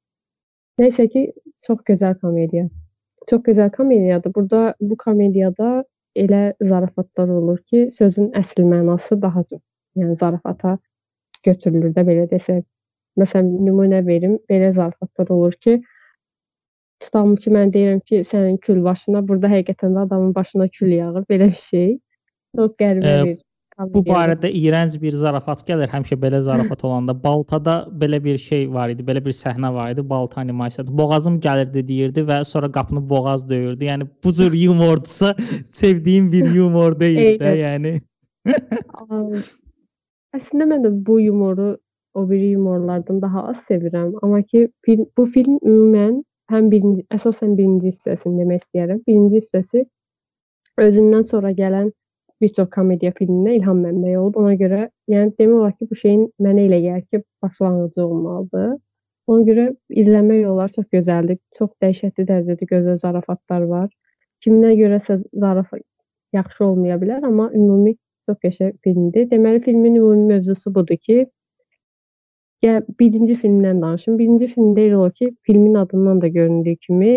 Nəysə 0.80 1.08
ki, 1.12 1.28
çox 1.68 1.84
gözəl 1.88 2.18
komediya. 2.24 2.70
Çox 3.30 3.42
gözəl 3.46 3.72
komediyadır. 3.72 4.34
Burada 4.36 4.76
bu 4.82 4.98
komediyada 4.98 5.84
elə 6.16 6.54
zarafatlar 6.62 7.30
olur 7.30 7.58
ki, 7.58 7.88
sözün 7.92 8.32
əsl 8.38 8.66
mənası 8.68 9.22
daha 9.22 9.44
çox, 9.44 9.62
yəni 9.96 10.18
zarafata 10.20 10.78
götürülür 11.46 11.94
də 11.96 12.06
belə 12.08 12.28
desək. 12.32 12.64
Məsələn, 13.20 13.52
nümunə 13.66 14.02
verim, 14.08 14.38
belə 14.50 14.72
zarafatlar 14.74 15.30
olur 15.36 15.54
ki, 15.54 15.82
tutalım 17.04 17.36
ki, 17.36 17.52
mən 17.52 17.74
deyirəm 17.74 18.02
ki, 18.08 18.24
sənin 18.32 18.58
kül 18.66 18.84
başına, 18.84 19.24
burada 19.28 19.52
həqiqətən 19.52 19.96
də 19.98 20.06
adamın 20.08 20.36
başına 20.36 20.68
kül 20.68 20.92
yağır, 20.96 21.26
belə 21.30 21.48
bir 21.52 21.64
şey. 21.64 21.98
Çox 22.56 22.76
qəribə 22.80 23.16
bir 23.26 23.40
Bu 23.90 24.02
barədə 24.06 24.50
iyrənc 24.52 24.98
bir 25.02 25.16
zarafat 25.18 25.64
gəlir. 25.68 25.90
Həmişə 25.90 26.18
belə 26.22 26.42
zarafat 26.46 26.84
olanda 26.86 27.16
Baltada 27.24 27.76
belə 28.02 28.20
bir 28.24 28.38
şey 28.38 28.68
var 28.74 28.92
idi. 28.94 29.06
Belə 29.08 29.24
bir 29.26 29.36
səhnə 29.36 29.74
var 29.74 29.92
idi. 29.94 30.04
Balta 30.10 30.42
animasiyası. 30.42 30.98
Boğazım 30.98 31.40
gəlirdi 31.42 31.88
deyirdi 31.88 32.26
və 32.28 32.44
sonra 32.46 32.72
qapını 32.72 33.04
boğaz 33.10 33.48
döyürdü. 33.50 33.86
Yəni 33.86 34.08
bu 34.24 34.34
cür 34.34 34.54
yumordsa 34.54 35.34
sevdiyim 35.82 36.32
bir 36.32 36.54
yumor 36.56 37.00
deyil 37.00 37.40
də, 37.42 37.54
yəni. 37.62 37.94
Əslində 40.36 40.68
mən 40.74 40.86
də 40.88 40.92
bu 41.08 41.20
yumoru 41.22 41.78
o 42.14 42.30
biri 42.30 42.52
yumorlardan 42.56 43.22
daha 43.22 43.48
az 43.54 43.64
sevirəm. 43.70 44.14
Amma 44.22 44.42
ki 44.42 44.68
film, 44.86 45.08
bu 45.18 45.26
film 45.26 45.58
ümumən 45.64 46.22
həm 46.52 46.70
birinci, 46.72 47.06
əsasən 47.16 47.56
birinci 47.58 47.94
hissəsini 47.94 48.44
demək 48.44 48.66
istəyirəm. 48.66 49.02
Birinci 49.08 49.42
hissəsi 49.42 49.86
özündən 50.82 51.26
sonra 51.32 51.52
gələn 51.56 51.92
bir 52.42 52.54
çox 52.58 52.70
komediya 52.76 53.12
filminə 53.18 53.56
ilham 53.58 53.82
mənbəyi 53.86 54.18
olub. 54.20 54.38
Ona 54.42 54.54
görə, 54.60 54.86
yəni 55.12 55.34
demək 55.40 55.58
olar 55.60 55.76
ki, 55.78 55.88
bu 55.90 55.98
şeyin 56.04 56.24
mənə 56.46 56.66
elə 56.68 56.80
gəlir 56.86 57.06
ki, 57.08 57.24
başlanğıcı 57.44 58.06
olmalıdır. 58.06 58.72
Ona 59.32 59.48
görə 59.48 59.66
izləmək 60.04 60.46
olar, 60.50 60.72
çox 60.76 60.88
gözəldir. 60.96 61.40
Çox 61.58 61.72
dəhşətli 61.84 62.26
dərəcədə 62.30 62.68
gözəl 62.74 62.98
zarafatlar 63.04 63.68
var. 63.70 63.90
Kiminə 64.44 64.74
görəsə 64.80 65.20
zarafat 65.44 65.86
yaxşı 66.34 66.66
olmaya 66.66 66.98
bilər, 67.02 67.22
amma 67.28 67.50
ümumi 67.54 67.96
çox 68.28 68.40
qəşəng 68.46 68.74
filmdir. 68.86 69.28
Deməli 69.32 69.62
filmin 69.64 69.96
ümumi 70.00 70.34
mövzusu 70.34 70.74
budur 70.76 70.98
ki, 71.08 71.26
ya 72.66 72.82
birinci 73.00 73.36
filmdən 73.44 73.82
danışım. 73.82 74.18
Birinci 74.20 74.50
filmdə 74.54 74.88
elə 74.88 74.98
olur 75.02 75.14
ki, 75.20 75.36
filmin 75.48 75.76
adından 75.76 76.22
da 76.22 76.28
göründüyü 76.28 76.78
kimi 76.88 77.12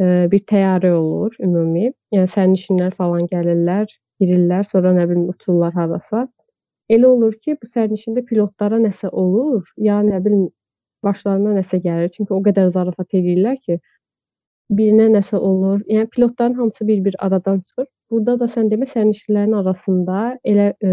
e, 0.00 0.04
bir 0.32 0.44
təyyarə 0.52 0.92
olur 0.96 1.36
ümumi. 1.44 1.92
Yəni 2.14 2.30
sərnişinlər 2.34 2.94
falan 3.00 3.26
gəlirlər, 3.32 3.88
girirlər, 4.22 4.66
sonra 4.72 4.92
nə 4.96 5.06
bilim 5.10 5.28
uçurlar 5.32 5.74
harasa. 5.74 6.26
Elə 6.88 7.06
olur 7.06 7.34
ki, 7.44 7.56
bu 7.60 7.68
sərnişində 7.68 8.24
pilotlara 8.28 8.78
nəsə 8.80 9.10
olur, 9.12 9.66
ya 9.88 10.00
nə 10.04 10.22
bilim 10.24 10.48
başlarına 11.04 11.54
nəsə 11.58 11.80
gəlir. 11.84 12.10
Çünki 12.14 12.34
o 12.34 12.40
qədər 12.44 12.72
zarafat 12.74 13.14
edirlər 13.20 13.58
ki, 13.64 13.78
birinə 14.80 15.08
nəsə 15.12 15.40
olur. 15.50 15.82
Yəni 15.88 16.08
pilotların 16.14 16.54
hamısı 16.60 16.86
bir-bir 16.88 17.16
adadan 17.26 17.60
çıxır. 17.60 17.88
Burada 18.10 18.38
da 18.40 18.48
sən 18.52 18.70
demə 18.72 18.88
sərnişinlərin 18.88 19.56
arasında 19.60 20.20
elə 20.52 20.68
e, 20.84 20.92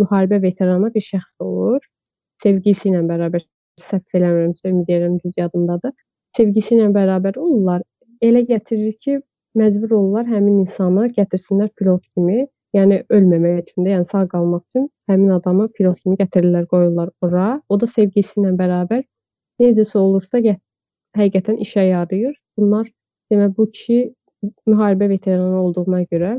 müharibə 0.00 0.40
veteranı 0.42 0.92
bir 0.94 1.04
şəxs 1.08 1.36
olur. 1.44 1.84
Sevgilisi 2.42 2.88
ilə 2.90 3.02
bərabər 3.08 3.44
səhv 3.90 4.18
eləmirəmsə, 4.18 4.70
ümid 4.70 4.88
edirəm 4.88 5.18
düz 5.24 5.36
yadımdadır. 5.38 5.92
Sevgisi 6.36 6.76
ilə 6.78 6.88
bərabər 6.96 7.36
olurlar. 7.40 7.84
Elə 8.24 8.44
gətirir 8.48 8.96
ki, 9.04 9.18
məcbur 9.58 9.94
olurlar 9.98 10.26
həmin 10.28 10.62
insanı 10.64 11.08
gətirsinlər 11.16 11.70
pilot 11.78 12.02
kimi, 12.14 12.46
yəni 12.76 13.02
ölməmək 13.12 13.62
üçün 13.62 13.86
də, 13.86 13.94
yəni 13.96 14.08
sağ 14.12 14.26
qalmaq 14.32 14.62
üçün 14.70 14.88
həmin 15.10 15.34
adamı 15.36 15.68
pilot 15.76 16.00
kimi 16.00 16.16
gətirirlər, 16.20 16.66
qoyurlar 16.70 17.10
ora. 17.22 17.48
O 17.68 17.80
da 17.80 17.88
sevgilisi 17.94 18.40
ilə 18.40 18.54
bərabər 18.60 19.04
necəsə 19.60 19.98
olursa 20.00 20.40
həqiqətən 21.18 21.60
işə 21.66 21.86
yarayır. 21.90 22.34
Bunlar 22.56 22.88
demək 23.32 23.56
bu 23.56 23.68
kişi 23.70 23.98
müharibə 24.66 25.08
veteranı 25.10 25.60
olduğuna 25.62 26.02
görə 26.02 26.32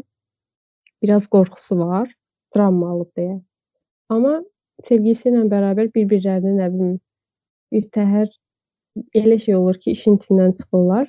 biraz 1.04 1.28
qorxusu 1.28 1.78
var, 1.80 2.10
travma 2.56 2.90
alıb 2.96 3.12
deyə. 3.18 3.38
Amma 4.10 4.40
sevgilisi 4.88 5.30
ilə 5.30 5.44
bərabər 5.52 5.92
bir-birlərini 5.96 6.58
nə 6.60 6.70
bilim 6.74 6.98
bir 7.74 7.90
təhər 7.98 8.30
elə 9.18 9.38
şey 9.46 9.56
olur 9.58 9.78
ki, 9.82 9.92
işin 9.98 10.18
içindən 10.20 10.58
çıxırlar. 10.58 11.08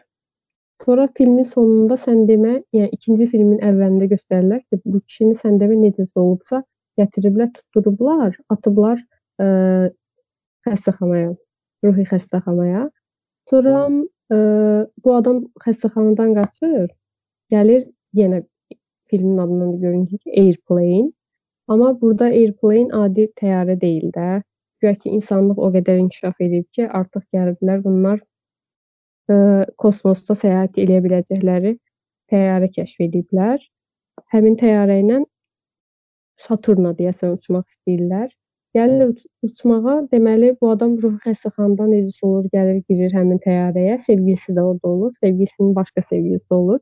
Sonra 0.83 1.07
filmin 1.17 1.47
sonunda 1.47 1.97
sən 2.01 2.25
demə, 2.29 2.57
yəni 2.75 2.91
ikinci 2.97 3.29
filmin 3.31 3.61
əvvəlində 3.63 4.09
göstərirlər 4.11 4.63
ki, 4.67 4.81
bu 4.85 5.01
kişini 5.01 5.37
sən 5.39 5.61
demə 5.61 5.77
necəsə 5.79 6.19
olubsa, 6.21 6.63
gətiriblər, 6.99 7.53
tutturublar, 7.55 8.35
atıblar 8.51 8.99
ə, 9.41 9.47
xəstəxanaya, 10.67 11.31
ruhi 11.87 12.07
xəstəxanaya. 12.11 12.89
Sonra 13.51 13.85
ə, 13.87 14.39
bu 15.05 15.15
adam 15.15 15.45
xəstəxanadan 15.65 16.35
qaçır, 16.41 16.91
gəlir 17.55 17.87
yenə 18.19 18.43
filmin 19.11 19.39
adından 19.39 19.73
da 19.73 19.77
görünür 19.87 20.19
ki, 20.19 20.35
Airplane. 20.43 21.13
Amma 21.69 21.95
burada 22.01 22.33
Airplane 22.35 22.91
adi 23.05 23.29
təyyarə 23.41 23.81
deyil 23.81 24.11
də. 24.17 24.43
Güya 24.83 24.95
ki, 24.99 25.15
insanlıq 25.17 25.59
o 25.63 25.71
qədər 25.73 26.03
inkişaf 26.03 26.41
edib 26.45 26.67
ki, 26.75 26.89
artıq 26.89 27.25
gəliblər 27.33 27.85
bunlar 27.85 28.19
ə, 29.33 29.37
kosmosda 29.81 30.37
səyahət 30.39 30.81
eləyə 30.85 31.03
biləcəkləri 31.05 31.75
təyyarə 32.33 32.71
kəşf 32.75 33.05
ediblər. 33.09 33.63
Həmin 34.35 34.57
təyyarə 34.61 35.01
ilə 35.03 35.21
Saturna 36.45 36.93
deyəsən 36.99 37.37
uçmaq 37.37 37.69
istəyirlər. 37.71 38.31
Gəlirlər 38.75 39.13
uçmağa, 39.47 39.97
deməli 40.11 40.49
bu 40.61 40.73
adam 40.73 40.97
ruhi 41.03 41.21
xəstəxanadan 41.29 41.93
necə 41.95 42.25
olur, 42.27 42.49
gəlir, 42.55 42.81
girir 42.91 43.13
həmin 43.15 43.39
təyyarəyə. 43.45 44.01
Sevgilisi 44.07 44.55
də 44.57 44.65
orada 44.71 44.91
olur, 44.91 45.13
sevgilisinin 45.23 45.77
başqa 45.77 46.03
sevgilisi 46.09 46.51
olur. 46.57 46.81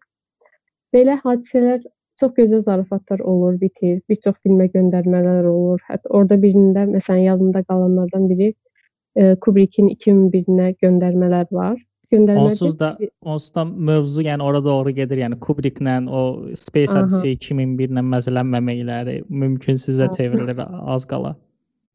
Belə 0.96 1.18
hadisələr 1.20 1.82
çox 2.20 2.32
gözəl 2.38 2.64
zarafatlar 2.64 3.20
olur, 3.34 3.60
bitir. 3.60 4.00
Bir 4.08 4.20
çox 4.24 4.40
filmə 4.40 4.70
göndərmələr 4.72 5.44
olur. 5.52 5.84
Hətta 5.90 6.08
orada 6.16 6.40
birində 6.40 6.86
məsələn 6.88 7.26
yadımda 7.26 7.64
qalanlardan 7.68 8.28
biri 8.32 8.48
e, 8.52 9.34
Kubrickin 9.44 9.92
2001-nə 9.92 10.72
göndərmələr 10.80 11.52
var 11.52 11.76
göndərmədi. 12.12 12.52
Onsuz 12.52 12.74
da 12.78 12.90
onsuz 13.22 13.54
da 13.54 13.64
mövzu 13.64 14.24
yəni 14.26 14.44
ora 14.44 14.60
doğru 14.64 14.92
gedir. 14.96 15.20
Yəni 15.22 15.38
Kubricklə 15.42 15.96
o 16.08 16.22
Space 16.58 16.96
Odyssey 16.98 17.36
2001-lə 17.38 18.04
məzələnməməkləri 18.12 19.16
mümkünsüzə 19.42 20.08
çevrilir 20.16 20.62
az 20.66 21.06
qala. 21.10 21.34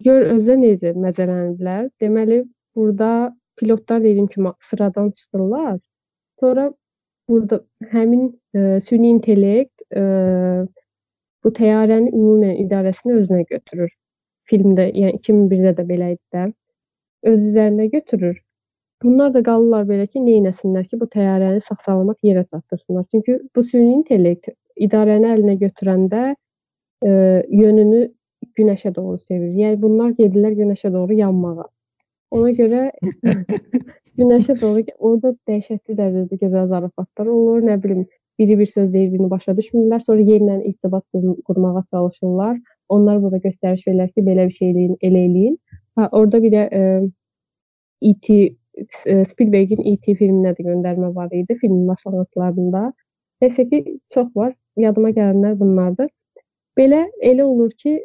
Gör 0.06 0.28
özə 0.36 0.58
necə 0.62 0.94
məzələniblər. 0.98 1.90
Deməli, 2.02 2.44
burada 2.78 3.12
pilotlar 3.58 4.04
dediyim 4.04 4.28
kimi 4.34 4.54
sıradan 4.62 5.12
çıxırlar. 5.12 5.80
Sonra 6.40 6.70
burada 7.30 7.62
həmin 7.94 8.30
ə, 8.56 8.80
süni 8.86 9.16
intellekt 9.16 9.74
ə, 9.90 10.68
bu 11.44 11.54
təyyarənin 11.60 12.14
ümumən 12.14 12.60
idarəsini 12.66 13.18
özünə 13.22 13.46
götürür. 13.50 13.90
Filmdə, 14.48 14.92
yəni 14.96 15.18
2001-də 15.20 15.74
də 15.80 15.88
belə 15.90 16.14
idi 16.16 16.24
də. 16.36 16.50
Öz 17.28 17.42
üzərinə 17.50 17.90
götürür 17.92 18.38
Bunlar 19.04 19.34
da 19.34 19.44
qalırlar 19.46 19.86
belə 19.86 20.08
ki, 20.10 20.22
neynəsinlər 20.26 20.88
ki, 20.90 20.98
bu 21.00 21.06
təyyarəni 21.14 21.62
sağ-salamat 21.62 22.18
yerə 22.26 22.44
çatdırsınlar. 22.50 23.06
Çünki 23.12 23.40
bu 23.56 23.64
süni 23.64 23.92
intellekt 24.00 24.50
idarəni 24.88 25.30
əlinə 25.36 25.58
götürəndə 25.62 26.24
e, 27.06 27.12
yönünü 27.52 28.08
günəşə 28.58 28.96
doğru 28.96 29.20
çevirir. 29.28 29.54
Yəni 29.62 29.82
bunlar 29.82 30.16
gedirlər 30.18 30.58
günəşə 30.58 30.92
doğru 30.94 31.20
yanmağa. 31.20 31.68
Ona 32.32 32.50
görə 32.58 32.88
günəşə 34.20 34.58
doğru 34.62 34.88
orada 34.98 35.36
dəhşətli 35.50 35.98
dərəcədə 36.00 36.42
gözəl 36.42 36.70
zarafatlar 36.74 37.30
olur. 37.38 37.62
Nə 37.70 37.78
bilim, 37.84 38.04
biri 38.40 38.58
bir 38.58 38.74
söz 38.74 38.94
deyir, 38.94 39.12
birini 39.14 39.30
başa 39.30 39.54
düşmürlər. 39.62 40.02
Sonra 40.10 40.26
yerlə 40.26 40.64
irtibat 40.72 41.06
qurmağa 41.46 41.86
çalışırlar. 41.94 42.58
Onlar 42.90 43.22
burada 43.22 43.46
göstəriş 43.46 43.86
verirlər 43.86 44.10
ki, 44.10 44.26
belə 44.26 44.50
bir 44.50 44.58
şey 44.58 44.74
eləyin, 44.74 44.98
elə 45.06 45.26
eləyin. 45.30 45.58
Ha, 46.00 46.10
orada 46.12 46.42
bir 46.42 46.54
də 46.54 46.70
e, 46.74 46.84
E.T. 48.02 48.57
Spielbergin 49.32 49.82
E.T. 49.86 50.16
filminə 50.20 50.54
də 50.58 50.66
göndərmə 50.68 51.14
var 51.16 51.32
idi 51.34 51.58
filmin 51.62 51.88
başlanğıclarında. 51.88 52.84
Nəsə 53.44 53.66
ki, 53.70 53.82
çox 54.14 54.30
var. 54.36 54.54
Yadıma 54.78 55.10
gələnlər 55.16 55.58
bunlardır. 55.60 56.10
Belə 56.78 57.06
elə 57.26 57.44
olur 57.44 57.72
ki, 57.82 57.98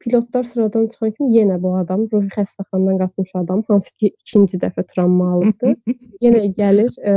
pilotlar 0.00 0.44
sıradan 0.44 0.86
çıxan 0.92 1.12
kimi 1.16 1.30
yenə 1.38 1.56
bu 1.62 1.74
adam 1.76 2.06
ruhi 2.12 2.28
xəstəxanadan 2.34 2.98
qaçmış 3.02 3.32
adam, 3.42 3.62
hansı 3.68 3.90
ki 3.96 4.12
ikinci 4.12 4.60
dəfə 4.60 4.84
travma 4.92 5.32
alıbdı. 5.34 5.74
yenə 6.24 6.44
gəlir, 6.56 6.92
ə, 7.00 7.14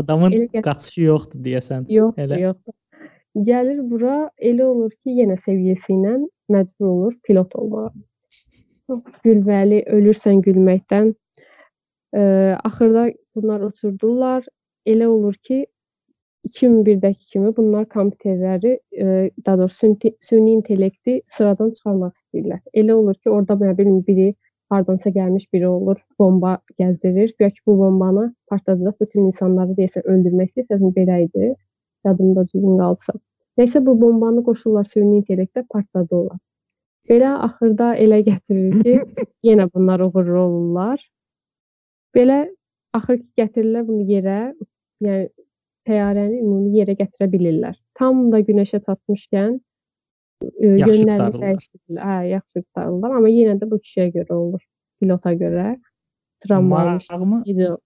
adamın 0.00 0.36
gəl 0.54 0.64
qaçışı 0.68 1.02
yoxdur 1.08 1.44
deyəsən. 1.46 1.88
Yoxdur, 1.92 2.24
elə. 2.26 2.40
yoxdur. 2.46 2.76
Gəlir 3.48 3.80
bura, 3.90 4.16
elə 4.50 4.64
olur 4.68 4.92
ki, 4.92 5.16
yenə 5.20 5.38
səviyyəsi 5.44 5.94
ilə 5.96 6.18
məcbur 6.52 6.88
olur 6.88 7.14
pilot 7.24 7.54
olmağa. 7.60 7.92
Gülməli, 9.24 9.84
ölürsən 9.88 10.42
gülməkdən. 10.44 11.14
Ə, 12.12 12.22
axırda 12.64 13.06
bunlar 13.36 13.62
oturdular. 13.68 14.44
Elə 14.86 15.06
olur 15.08 15.34
ki, 15.48 15.64
2001-dəki 16.48 17.28
kimi 17.32 17.52
bunlar 17.56 17.86
kompüterləri, 17.92 18.76
ə, 18.98 19.06
daha 19.46 19.58
doğrusu 19.62 19.92
süni 20.20 20.56
intellekti 20.58 21.20
sıradan 21.36 21.70
çıxarmaq 21.76 22.14
istəyirlər. 22.18 22.60
Elə 22.74 22.96
olur 22.98 23.14
ki, 23.14 23.30
orada 23.30 23.56
nə 23.62 23.76
bilim 23.78 24.00
biri 24.06 24.32
hardansa 24.72 25.10
gəlmiş 25.10 25.48
biri 25.52 25.68
olur, 25.68 25.98
bomba 26.18 26.58
gəzdirir. 26.80 27.34
Guya 27.38 27.50
ki, 27.50 27.60
bu 27.66 27.78
bombanı 27.78 28.28
partladacaq 28.50 29.00
bütün 29.00 29.28
insanları 29.30 29.76
deyəsən 29.78 30.08
öldürmək 30.14 30.52
istəyirsən 30.52 30.96
belə 30.96 31.18
idi. 31.26 31.52
Yadımda 32.06 32.44
düzgün 32.48 32.80
qalsa. 32.80 33.14
Nəysə 33.60 33.84
bu 33.86 33.94
bombanı 34.00 34.42
qoşurlar 34.44 34.88
süni 34.88 35.20
intellektə 35.20 35.64
partladırlar. 35.70 36.38
Belə 37.10 37.32
axırda 37.46 37.92
elə 38.04 38.22
gətirir 38.28 38.82
ki, 38.84 38.94
yenə 39.48 39.68
bunlar 39.74 40.00
uğurlu 40.06 40.38
olurlar. 40.40 41.02
Belə 42.16 42.38
axır 42.96 43.18
ki, 43.20 43.28
gətirirlər 43.40 43.86
bunu 43.88 44.06
yerə, 44.10 44.38
yəni 45.04 45.28
təyyarəni 45.88 46.40
ümumi 46.42 46.76
yerə 46.78 46.96
gətirə 46.98 47.28
bilirlər. 47.32 47.76
Tam 47.98 48.28
da 48.32 48.42
günəşə 48.44 48.82
çatmışkən 48.86 49.60
Yaxşı 50.42 50.98
yönlərini 50.98 51.40
dəyişdirlər. 51.40 52.02
Hə, 52.02 52.18
yaxşı 52.32 52.60
qurtarırlar, 52.60 53.16
amma 53.18 53.30
yenə 53.30 53.56
də 53.60 53.68
bu 53.70 53.78
kişiyə 53.82 54.08
görə 54.16 54.36
olur, 54.36 54.62
pilota 55.00 55.32
görə. 55.38 55.66
Travma 56.42 56.80
almış. 56.80 57.10
Maraqımı 57.10 57.42
Gidiyor. 57.46 57.76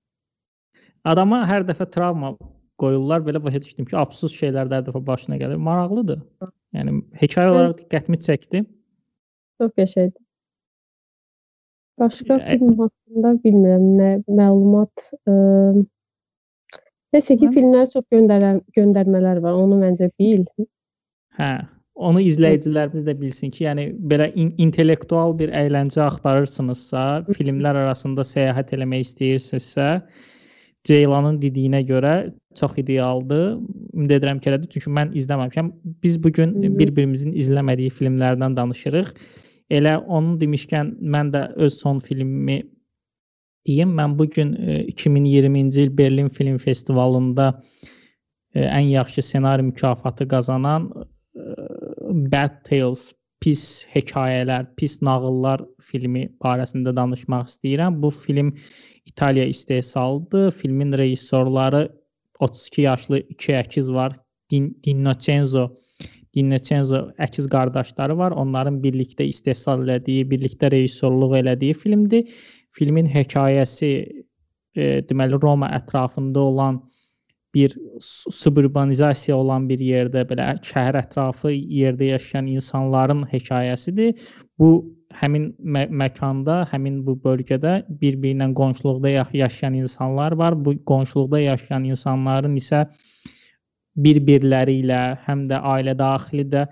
Adama 1.04 1.42
hər 1.46 1.66
dəfə 1.68 1.86
travma 1.92 2.32
qoyurlar. 2.80 3.24
Belə 3.26 3.42
başa 3.44 3.60
düşdüm 3.62 3.88
ki, 3.88 3.96
absurd 4.00 4.32
şeylər 4.34 4.70
də 4.70 4.80
hər 4.80 4.86
dəfə 4.88 5.02
başına 5.06 5.38
gəlir. 5.42 5.60
Maraqlıdır. 5.68 6.22
Yəni 6.76 6.96
hekayə 7.20 7.52
olaraq 7.52 7.76
diqqətimi 7.82 8.20
çəkdi. 8.28 8.64
Çox 9.60 9.74
qəşəngdir. 9.76 10.22
Başqa 12.00 12.36
Ə 12.38 12.56
film 12.56 12.74
haqqında 12.80 13.36
bilmirəm 13.44 13.84
nə 14.00 14.10
məlumat, 14.28 15.06
ımm 15.28 15.84
Nəsə 17.14 17.36
ki, 17.40 17.48
filmlərə 17.54 17.88
çox 17.92 18.04
göndərən 18.12 18.60
göndərmələr 18.76 19.40
var. 19.44 19.56
Onu 19.56 19.78
məncə 19.80 20.10
bil. 20.20 20.42
Hə, 21.38 21.50
onu 21.96 22.20
izləyicilərimiz 22.20 23.06
də 23.06 23.14
bilsin 23.20 23.52
ki, 23.54 23.64
yəni 23.64 23.86
belə 24.10 24.28
in 24.36 24.50
intellektual 24.60 25.32
bir 25.38 25.52
əyləncə 25.56 26.02
axtarırsınızsa, 26.04 27.04
filmlər 27.38 27.78
arasında 27.86 28.26
səyahət 28.26 28.74
eləmək 28.76 29.06
istəyirsinizsə, 29.06 29.90
Ceylanın 30.86 31.40
dediyinə 31.42 31.80
görə 31.82 32.12
çox 32.54 32.76
idealdır. 32.78 33.56
Ümid 33.96 34.12
edirəm 34.20 34.38
ki, 34.38 34.52
elədir. 34.52 34.70
Çünki 34.70 34.92
mən 34.94 35.08
izləməmişəm. 35.18 35.72
Biz 36.04 36.20
bu 36.22 36.30
gün 36.36 36.52
bir-birimizin 36.78 37.32
izləmədiyi 37.34 37.90
filmlərdən 37.90 38.54
danışırıq. 38.54 39.10
Elə 39.70 39.96
onu 39.98 40.36
demişkən 40.40 40.94
mən 41.02 41.32
də 41.34 41.48
öz 41.56 41.74
son 41.74 41.98
filmimi 41.98 42.60
deyim. 43.66 43.94
Mən 43.98 44.18
bu 44.18 44.28
gün 44.30 44.52
e, 44.54 44.84
2020-ci 44.92 45.82
il 45.82 45.98
Berlin 45.98 46.28
Film 46.28 46.58
Festivalında 46.62 47.62
e, 48.54 48.60
ən 48.60 48.92
yaxşı 48.92 49.22
ssenari 49.22 49.62
mükafatı 49.62 50.28
qazanan 50.28 50.90
e, 51.34 51.42
Bad 52.32 52.62
Tales, 52.64 53.12
pis 53.42 53.86
hekayələr, 53.92 54.66
pis 54.78 55.00
nağıllar 55.02 55.64
filmi 55.82 56.28
barəsində 56.44 56.94
danışmaq 56.96 57.50
istəyirəm. 57.50 58.02
Bu 58.02 58.10
film 58.10 58.54
İtaliya 59.06 59.44
istehsalıdır. 59.44 60.50
Filmin 60.50 60.92
rejissorları 60.92 61.88
32 62.40 62.82
yaşlı 62.82 63.18
iki 63.18 63.52
əkiz 63.52 63.92
var. 63.94 64.12
Din 64.50 64.70
Dinnocenzo 64.84 65.72
Dinnocenzo 66.36 67.00
əkiz 67.26 67.48
qardaşları 67.52 68.16
var. 68.18 68.34
Onların 68.36 68.82
birlikdə 68.82 69.26
istehsal 69.30 69.86
elədiyi, 69.86 70.26
birlikdə 70.30 70.70
rejissorluq 70.74 71.38
elədiyi 71.40 71.76
filmdir. 71.76 72.36
Filmin 72.76 73.08
hekayəsi 73.08 73.90
e, 74.76 75.00
deməli 75.08 75.40
Roma 75.42 75.70
ətrafında 75.78 76.44
olan 76.52 76.82
bir 77.56 77.72
su- 78.00 78.30
suburbanizasiya 78.30 79.36
olan 79.36 79.68
bir 79.68 79.80
yerdə 79.80 80.26
belə 80.28 80.50
şəhər 80.66 80.98
ətrafı 81.00 81.54
yerdə 81.54 82.10
yaşayan 82.12 82.50
insanların 82.52 83.24
hekayəsidir. 83.30 84.12
Bu 84.60 84.70
həmin 85.20 85.48
mə 85.62 85.86
məkanda, 86.02 86.64
həmin 86.72 87.00
bu 87.06 87.16
bölgədə 87.24 87.78
bir-biri 88.02 88.36
ilə 88.36 88.50
qonşuluqda 88.60 89.12
ya 89.14 89.24
yaşayan 89.32 89.78
insanlar 89.80 90.36
var. 90.36 90.58
Bu 90.64 90.76
qonşuluqda 90.92 91.40
yaşayan 91.46 91.88
insanların 91.94 92.56
isə 92.60 92.84
bir-birləri 93.96 94.80
ilə 94.82 95.00
həm 95.26 95.46
də 95.50 95.60
ailə 95.74 95.94
daxili 95.98 96.44
də 96.52 96.66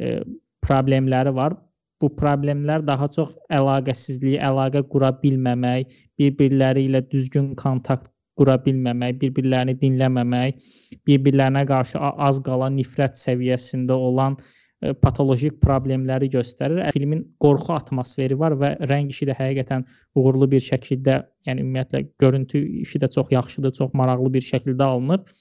e, 0.00 0.18
problemləri 0.66 1.32
var. 1.36 1.56
Bu 2.02 2.10
problemlər 2.12 2.84
daha 2.84 3.08
çox 3.08 3.38
əlaqəsizlik, 3.56 4.36
əlaqə 4.44 4.82
qura 4.92 5.14
bilməmək, 5.22 5.94
bir-birləri 6.20 6.84
ilə 6.90 7.00
düzgün 7.08 7.54
kontakt 7.56 8.10
qura 8.36 8.58
bilməmək, 8.60 9.16
bir-birlərini 9.22 9.78
dinləməmək, 9.80 10.60
bir-birlərinə 11.08 11.64
qarşı 11.70 12.02
az 12.28 12.42
qala 12.44 12.68
nifrət 12.74 13.16
səviyyəsində 13.16 13.96
olan 13.96 14.36
e, 14.36 14.92
patolojik 14.92 15.56
problemləri 15.64 16.28
göstərir. 16.34 16.82
Filmin 16.92 17.24
qorxu 17.40 17.72
atmosferi 17.78 18.36
var 18.36 18.58
və 18.60 18.74
rəng 18.90 19.08
işi 19.14 19.30
də 19.30 19.38
həqiqətən 19.40 19.88
uğurlu 20.20 20.50
bir 20.52 20.60
şəkildə, 20.68 21.22
yəni 21.48 21.64
ümumiyyətlə 21.64 22.04
görüntü 22.20 22.60
işi 22.84 23.00
də 23.00 23.08
çox 23.16 23.32
yaxşıdır, 23.32 23.72
çox 23.80 23.96
maraqlı 23.96 24.34
bir 24.36 24.44
şəkildə 24.52 24.92
alınıb 24.92 25.32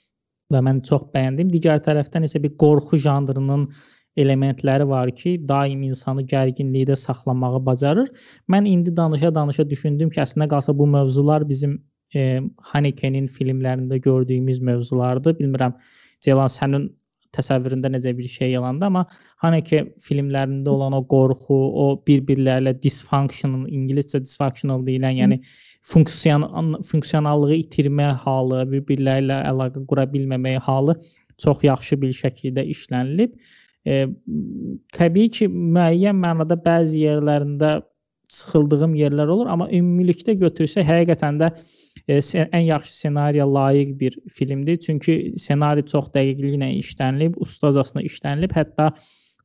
və 0.54 0.62
mən 0.68 0.82
çox 0.88 1.08
bəyəndim. 1.16 1.52
Digər 1.54 1.82
tərəfdən 1.86 2.28
isə 2.28 2.42
bir 2.44 2.56
qorxu 2.62 3.00
janrının 3.06 3.66
elementləri 4.18 4.88
var 4.88 5.12
ki, 5.12 5.36
daim 5.48 5.84
insanı 5.90 6.24
gərginlikdə 6.32 6.96
saxlamağı 7.00 7.60
bacarır. 7.66 8.12
Mən 8.52 8.68
indi 8.70 8.96
danışa-danışa 8.96 9.68
düşündüm 9.70 10.10
ki, 10.10 10.22
əslində 10.24 10.48
qalsa 10.54 10.78
bu 10.78 10.88
mövzular 10.88 11.48
bizim 11.50 11.80
e, 12.16 12.42
Haneke'nin 12.72 13.28
filmlərində 13.28 14.00
gördüyümüz 14.08 14.62
mövzulardır. 14.62 15.36
Bilmirəm 15.42 15.76
Ceylan 16.22 16.52
sənin 16.52 16.88
təsəvvüründə 17.36 17.92
necə 17.94 18.14
bir 18.18 18.28
şey 18.32 18.54
yalandı, 18.56 18.88
amma 18.88 19.06
Haneke 19.44 19.84
filmlərində 20.02 20.72
olan 20.72 20.96
o 20.98 21.02
qorxu, 21.12 21.56
o 21.56 21.88
bir-birlərlə 22.08 22.76
dysfunctional, 22.84 23.68
ingiliscə 23.70 24.24
dysfunctional 24.24 24.86
deyilən, 24.88 25.20
yəni 25.22 25.40
funksiyon 25.92 26.80
funksionallığı 26.90 27.60
itirmə 27.62 28.12
halı, 28.26 28.64
bir-birləri 28.72 29.28
ilə 29.28 29.42
əlaqə 29.52 29.86
qura 29.90 30.08
bilməmək 30.12 30.60
halı 30.66 30.98
çox 31.42 31.64
yaxşı 31.68 32.00
bir 32.02 32.14
şəkildə 32.16 32.64
işlənilib. 32.72 33.36
E, 33.86 34.06
təbii 34.96 35.30
ki, 35.30 35.50
müəyyən 35.52 36.18
mənada 36.18 36.58
bəzi 36.58 37.04
yerlərində 37.06 37.78
sıxıldığım 38.32 38.96
yerlər 38.98 39.30
olur, 39.30 39.50
amma 39.52 39.68
ümumilikdə 39.70 40.34
götürsək 40.42 40.88
həqiqətən 40.88 41.42
də 41.44 41.52
e, 41.52 41.85
ən 42.10 42.66
yaxşı 42.66 42.94
ssenariyə 42.94 43.46
layiq 43.54 44.00
bir 44.00 44.18
filmdir. 44.30 44.78
Çünki 44.78 45.34
ssenari 45.38 45.86
çox 45.86 46.12
dəqiqliklə 46.14 46.70
işlənilib, 46.80 47.38
ustacasına 47.42 48.04
işlənilib. 48.06 48.54
Hətta 48.54 48.92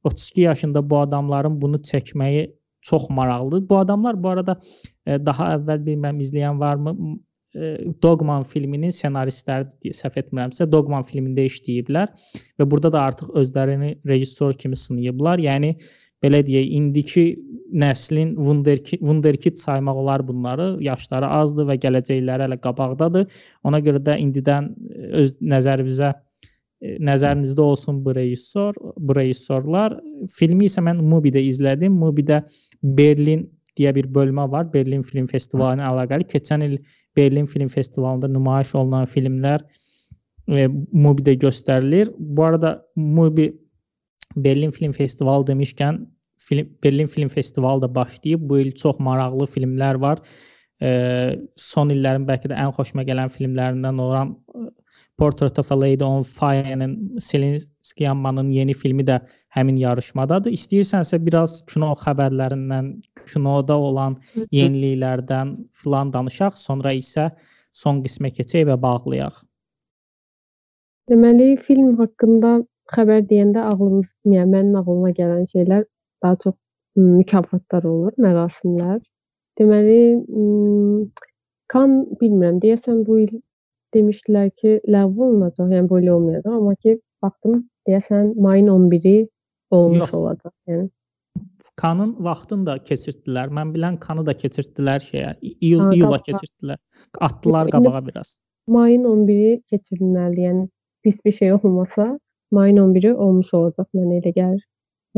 32 0.05 0.41
yaşında 0.41 0.91
bu 0.91 0.99
adamların 0.99 1.61
bunu 1.63 1.77
çəkməyi 1.77 2.51
çox 2.81 3.11
maraqlıdır. 3.11 3.69
Bu 3.69 3.79
adamlar 3.79 4.23
bu 4.23 4.29
arada 4.29 4.61
e, 5.07 5.19
daha 5.27 5.55
əvvəl 5.57 5.83
bilmirəm 5.87 6.21
izləyən 6.21 6.61
varmı? 6.61 6.95
E, 7.55 7.77
Dogman 8.03 8.45
filminin 8.47 8.93
ssenaristləridir 8.95 9.81
deyə 9.85 9.97
səhv 9.97 10.21
etmirəmsə, 10.23 10.69
Dogman 10.73 11.05
filmində 11.05 11.45
işləyiblər 11.49 12.13
və 12.61 12.71
burada 12.71 12.93
da 12.93 13.03
artıq 13.11 13.33
özlərini 13.41 13.97
rejissor 14.09 14.55
kimi 14.55 14.77
sınayıblar. 14.77 15.39
Yəni 15.39 15.75
belə 16.25 16.43
deyək, 16.47 16.73
indiki 16.77 17.25
nəslin 17.73 18.35
wunderkid, 18.39 19.01
wunderkid 19.01 19.59
saymaq 19.59 19.97
olar 19.97 20.29
bunları. 20.29 20.73
Yaşları 20.85 21.29
azdır 21.41 21.69
və 21.71 21.77
gələcəkləri 21.85 22.47
hələ 22.47 22.59
qabaqdadır. 22.65 23.29
Ona 23.65 23.81
görə 23.85 24.03
də 24.07 24.19
indidən 24.23 24.73
e, 24.91 25.13
öz 25.23 25.33
nəzərinizə 25.53 26.11
e, 26.11 26.97
nəzərinizdə 27.07 27.63
olsun 27.63 28.03
bu 28.05 28.15
rejissor, 28.17 28.75
bu 28.97 29.17
rejissorlar. 29.17 29.97
Filmi 30.35 30.67
isə 30.71 30.85
mən 30.85 31.03
Mubi-də 31.13 31.43
izlədim. 31.53 31.97
Mubi-də 32.03 32.43
Berlin 32.83 33.47
deyə 33.79 33.95
bir 33.97 34.11
bölmə 34.15 34.49
var. 34.51 34.69
Berlin 34.73 35.07
Film 35.07 35.31
Festivalı 35.31 35.79
ilə 35.79 35.93
əlaqəli. 35.93 36.29
Keçən 36.33 36.67
il 36.67 36.79
Berlin 37.17 37.47
Film 37.47 37.69
Festivalında 37.69 38.29
nümayiş 38.29 38.75
olunan 38.75 39.07
filmlər 39.07 39.65
e, 40.49 40.67
Mubi-də 40.67 41.39
göstərilir. 41.47 42.13
Bu 42.19 42.45
arada 42.51 42.81
Mubi 42.97 43.53
Berlin 44.37 44.71
Film 44.71 44.93
Festivalı 44.93 45.47
demişkən 45.47 46.07
film, 46.39 46.69
Berlin 46.85 47.07
Film 47.07 47.29
Festivalı 47.29 47.83
da 47.83 47.95
başlayıb. 47.95 48.41
Bu 48.41 48.59
il 48.59 48.73
çox 48.73 48.99
maraqlı 48.99 49.45
filmlər 49.45 50.01
var. 50.01 50.19
E, 50.81 50.91
son 51.57 51.91
illərin 51.93 52.25
bəlkə 52.29 52.49
də 52.49 52.57
ən 52.57 52.71
xoşuma 52.73 53.03
gələn 53.05 53.29
filmlərindən 53.29 53.99
olan 54.01 54.31
e, 54.55 54.71
Portrait 55.19 55.59
of 55.59 55.73
a 55.73 55.77
Lady 55.81 56.05
on 56.05 56.23
Fire-nin 56.23 57.19
Selin 57.21 57.59
Skyammanın 57.83 58.49
yeni 58.49 58.73
filmi 58.73 59.05
də 59.05 59.19
həmin 59.57 59.77
yarışmadadır. 59.77 60.55
İstəyirsənsə 60.57 61.21
biraz 61.27 61.59
kino 61.69 61.93
xəbərlərindən, 62.01 62.95
kinoda 63.27 63.77
olan 63.77 64.17
yeniliklərdən 64.57 65.53
filan 65.83 66.13
danışaq, 66.13 66.57
sonra 66.57 66.95
isə 66.97 67.29
son 67.73 68.01
qismə 68.07 68.33
keçək 68.33 68.65
və 68.71 68.81
bağlayaq. 68.81 69.45
Deməli, 71.11 71.57
film 71.61 71.99
haqqında 71.99 72.61
xəbər 72.95 73.25
deyəndə 73.31 73.63
ağlımız, 73.71 74.09
yəni 74.35 74.51
mənim 74.55 74.77
ağlıma 74.81 75.11
gələn 75.19 75.47
şeylər 75.53 75.85
daha 76.23 76.37
çox 76.45 76.55
m, 76.97 77.05
mükafatlar 77.21 77.85
olur, 77.85 78.13
mərasimlər. 78.19 79.01
Deməli, 79.59 80.01
m, 80.19 81.07
Kan 81.71 81.93
bilmirəm, 82.21 82.57
deyəsən 82.63 83.05
bu 83.07 83.19
il 83.25 83.35
demişdilər 83.95 84.49
ki, 84.59 84.73
ləğv 84.91 85.21
olunacaq, 85.27 85.69
yəni 85.71 86.01
il 86.03 86.09
olmayacaq, 86.11 86.55
amma 86.57 86.75
ki 86.83 86.97
baxdım, 87.23 87.61
deyəsən 87.89 88.33
mayın 88.43 88.67
11-i 88.73 89.29
olmuş 89.71 89.99
Yox. 90.01 90.15
olacaq. 90.15 90.53
Yəni 90.69 90.89
Kanın 91.77 92.17
vaxtını 92.27 92.67
da 92.67 92.75
keçirtdilər. 92.89 93.53
Mən 93.55 93.71
bilən 93.75 93.99
Kanı 94.03 94.25
da 94.27 94.33
keçirtdilər 94.35 94.99
şeyə. 95.05 95.37
İyul, 95.43 95.85
Ha, 95.85 95.91
iyula 95.95 96.19
keçirtdilər. 96.27 96.79
Atdılar 97.21 97.71
qabağa 97.71 98.07
biraz. 98.07 98.41
mayın 98.67 99.05
11-i 99.05 99.63
keçirilməli, 99.71 100.41
yəni 100.47 100.69
pis 101.03 101.25
bir 101.25 101.33
şey 101.33 101.53
olmasa, 101.55 102.19
mayın 102.51 102.77
11-i 102.77 103.15
olmuş 103.15 103.55
olacaq 103.55 103.89
mənə 103.95 104.21
elə 104.21 104.33
gəlir. 104.37 104.63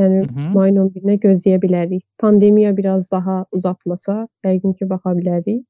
Yəni 0.01 0.19
Hı 0.25 0.29
-hı. 0.35 0.53
mayın 0.55 0.77
11-nə 0.77 1.17
gözləyə 1.25 1.59
bilərik. 1.63 2.05
Pandemiya 2.19 2.77
biraz 2.77 3.11
daha 3.13 3.45
uzatmasa, 3.53 4.29
yəqin 4.45 4.77
ki 4.79 4.89
baxa 4.91 5.11
bilərik. 5.19 5.65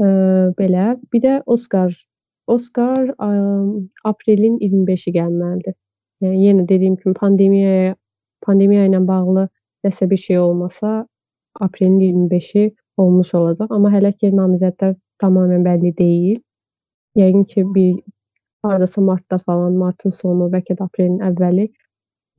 Eee, 0.00 0.52
belə. 0.58 0.98
Bir 1.12 1.20
də 1.22 1.42
Oskar. 1.46 1.92
Oskar 2.46 3.14
ə, 3.18 3.28
aprelin 4.04 4.58
25-i 4.58 5.12
gəlməlidir. 5.12 5.74
Yəni 6.20 6.44
yenə 6.44 6.68
dediyim 6.68 6.96
kimi 6.96 7.14
pandemiyaya 7.14 7.94
pandemiya 8.46 8.86
ilə 8.88 9.00
bağlı 9.06 9.48
nəsə 9.86 10.10
bir 10.10 10.16
şey 10.16 10.38
olmasa, 10.38 11.06
aprelin 11.60 12.00
25-i 12.00 12.74
olmuş 12.96 13.34
olacaq. 13.34 13.68
Amma 13.70 13.92
hələ 13.92 14.12
ki 14.12 14.32
namizədlər 14.36 14.96
tamamilə 15.22 15.62
bəlli 15.64 15.92
deyil. 15.98 16.40
Yəqin 17.16 17.44
ki 17.44 17.64
bir 17.74 18.02
hardasa 18.62 19.00
martda 19.00 19.38
falan, 19.38 19.76
martın 19.80 20.14
sonu, 20.14 20.48
bəlkə 20.52 20.76
də 20.78 20.86
aprelin 20.86 21.20
əvvəli 21.30 21.68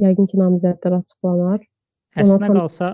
yəqin 0.02 0.28
ki 0.32 0.40
namizədlər 0.42 1.00
açıqlanar. 1.02 1.62
Əslinə 2.22 2.50
tam... 2.50 2.58
qalsa 2.58 2.90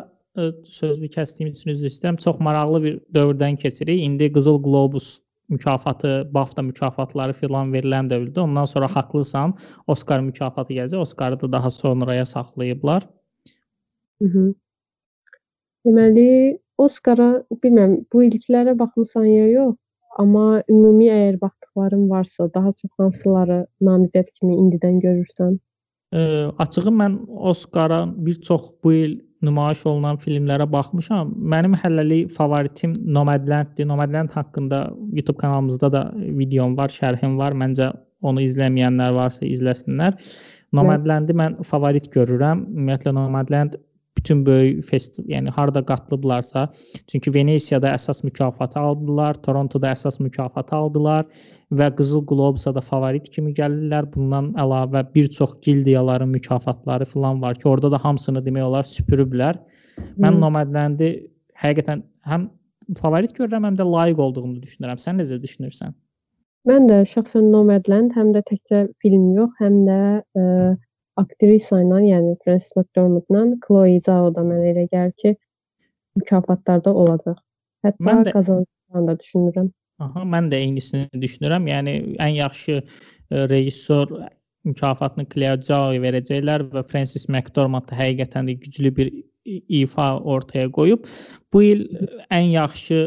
sözü 0.70 1.10
kəsdiyim 1.14 1.54
üçün 1.54 1.74
üzr 1.74 1.90
istəyirəm. 1.90 2.20
Çox 2.22 2.40
maraqlı 2.44 2.84
bir 2.84 3.00
dövrdən 3.16 3.58
keçirik. 3.58 4.04
İndi 4.04 4.30
Qızıl 4.34 4.62
Qlobus 4.64 5.20
mükafatı, 5.50 6.30
BAFTA 6.34 6.62
mükafatları 6.62 7.34
filan 7.34 7.72
verilən 7.74 8.12
dövrdə. 8.12 8.40
Ondan 8.40 8.66
sonra 8.66 8.88
haqlısan, 8.88 9.56
Oskar 9.88 10.22
mükafatı 10.22 10.74
gələcək. 10.74 11.02
Oskarı 11.08 11.40
da 11.42 11.52
daha 11.52 11.72
sonraya 11.72 12.26
saxlayıblar. 12.26 13.08
Mhm. 14.22 14.54
Deməli, 15.86 16.60
Oskara 16.78 17.44
bilmirəm, 17.64 17.94
bu 18.14 18.24
ilklərə 18.28 18.78
baxmısan 18.80 19.26
ya 19.26 19.48
yox, 19.50 19.78
amma 20.22 20.62
ümumi 20.70 21.08
əgər 21.10 21.40
baxdıqların 21.78 22.10
varsa, 22.10 22.54
daha 22.54 22.72
çox 22.72 22.92
hansıları 22.98 23.66
namizəd 23.82 24.28
kimi 24.40 24.56
indidən 24.56 25.00
görürsən? 25.02 25.58
Ə, 26.14 26.52
açığı 26.58 26.92
mən 26.92 27.18
Oskara 27.28 28.06
bir 28.18 28.34
çox 28.34 28.72
bu 28.84 28.94
il 28.94 29.20
nümayiş 29.42 29.86
olunan 29.86 30.18
filmlərə 30.18 30.72
baxmışam. 30.72 31.34
Mənim 31.38 31.74
hələlik 31.76 32.32
favoritim 32.32 32.96
Nomadland-dir. 33.14 33.88
Nomadland 33.88 34.30
haqqında 34.30 34.94
YouTube 35.14 35.38
kanalımızda 35.38 35.92
da 35.92 36.12
videom 36.16 36.78
var, 36.78 36.90
şərhim 36.90 37.38
var. 37.38 37.54
Məncə 37.54 37.92
onu 38.22 38.42
izləməyənlər 38.42 39.14
varsa 39.14 39.46
izləsinlər. 39.46 40.18
Nomadland-i 40.74 41.34
mən 41.34 41.62
favorit 41.64 42.10
görürəm. 42.16 42.66
Ümumiyyətlə 42.72 43.14
Nomadland 43.14 43.78
bütün 44.28 44.46
böyük 44.46 44.84
festival, 44.84 45.30
yəni 45.30 45.50
harda 45.56 45.86
qatılıblarsa, 45.86 46.68
çünki 47.08 47.34
Venesiyada 47.34 47.94
əsas 47.96 48.26
mükafatı 48.26 48.80
aldılar, 48.80 49.36
Torontoda 49.44 49.92
əsas 49.96 50.20
mükafatı 50.20 50.76
aldılar 50.76 51.26
və 51.72 51.88
Qızıl 51.96 52.26
Qlobusa 52.28 52.74
da 52.76 52.82
favorit 52.82 53.30
kimi 53.30 53.54
gəlirlər. 53.56 54.10
Bundan 54.14 54.52
əlavə 54.60 55.06
bir 55.16 55.30
çox 55.32 55.56
gildiyaların 55.64 56.30
mükafatları 56.30 57.06
falan 57.06 57.42
var 57.42 57.56
ki, 57.56 57.70
orada 57.70 57.92
da 57.92 57.98
hamısını 58.04 58.44
demək 58.44 58.64
olar 58.64 58.84
süpürüblər. 58.84 59.62
Mən 60.20 60.42
Nomadland-i 60.44 61.14
həqiqətən 61.64 62.04
həm 62.28 62.50
favorit 63.00 63.32
görürəm, 63.32 63.64
həm 63.64 63.80
də 63.80 63.88
layiq 63.88 64.20
olduğunu 64.20 64.60
düşünürəm. 64.60 65.00
Sən 65.00 65.24
necə 65.24 65.40
düşünürsən? 65.40 65.96
Mən 66.68 66.90
də 66.92 67.06
şəxsən 67.08 67.48
Nomadland 67.48 68.12
həm 68.12 68.34
də 68.36 68.44
təkcə 68.44 68.90
film 69.00 69.32
yox, 69.38 69.56
həm 69.62 69.80
də 69.88 70.02
ə, 70.20 70.76
aktrisa 71.22 71.82
ilə, 71.84 72.02
yəni 72.12 72.36
Frances 72.44 72.74
McDormand-la 72.78 73.60
Chloe 73.66 74.00
Zhao 74.06 74.32
da 74.36 74.46
mənə 74.46 74.72
elə 74.74 74.88
gəlir 74.94 75.14
ki, 75.22 75.34
mükafatlarda 76.20 76.94
olacaq. 76.94 77.38
Hətta 77.86 78.08
mən 78.10 78.24
də 78.28 78.34
qazanacağını 78.36 79.12
da 79.12 79.18
düşünürəm. 79.22 79.70
Aha, 80.06 80.26
mən 80.30 80.50
də 80.52 80.60
eynisini 80.62 81.22
düşünürəm. 81.22 81.70
Yəni 81.72 81.94
ən 82.22 82.34
yaxşı 82.38 82.82
rejissor 83.54 84.14
mükafatını 84.68 85.26
Chloe 85.34 85.56
Zhao 85.70 85.94
verəcəklər 86.04 86.68
və 86.74 86.84
Frances 86.90 87.28
McDormand 87.30 87.94
həqiqətən 87.98 88.52
də 88.52 88.58
güclü 88.64 88.94
bir 89.00 89.14
ifa 89.48 90.18
ortaya 90.20 90.70
qoyub. 90.72 91.08
Bu 91.54 91.64
il 91.64 91.86
ən 92.34 92.52
yaxşı 92.54 93.00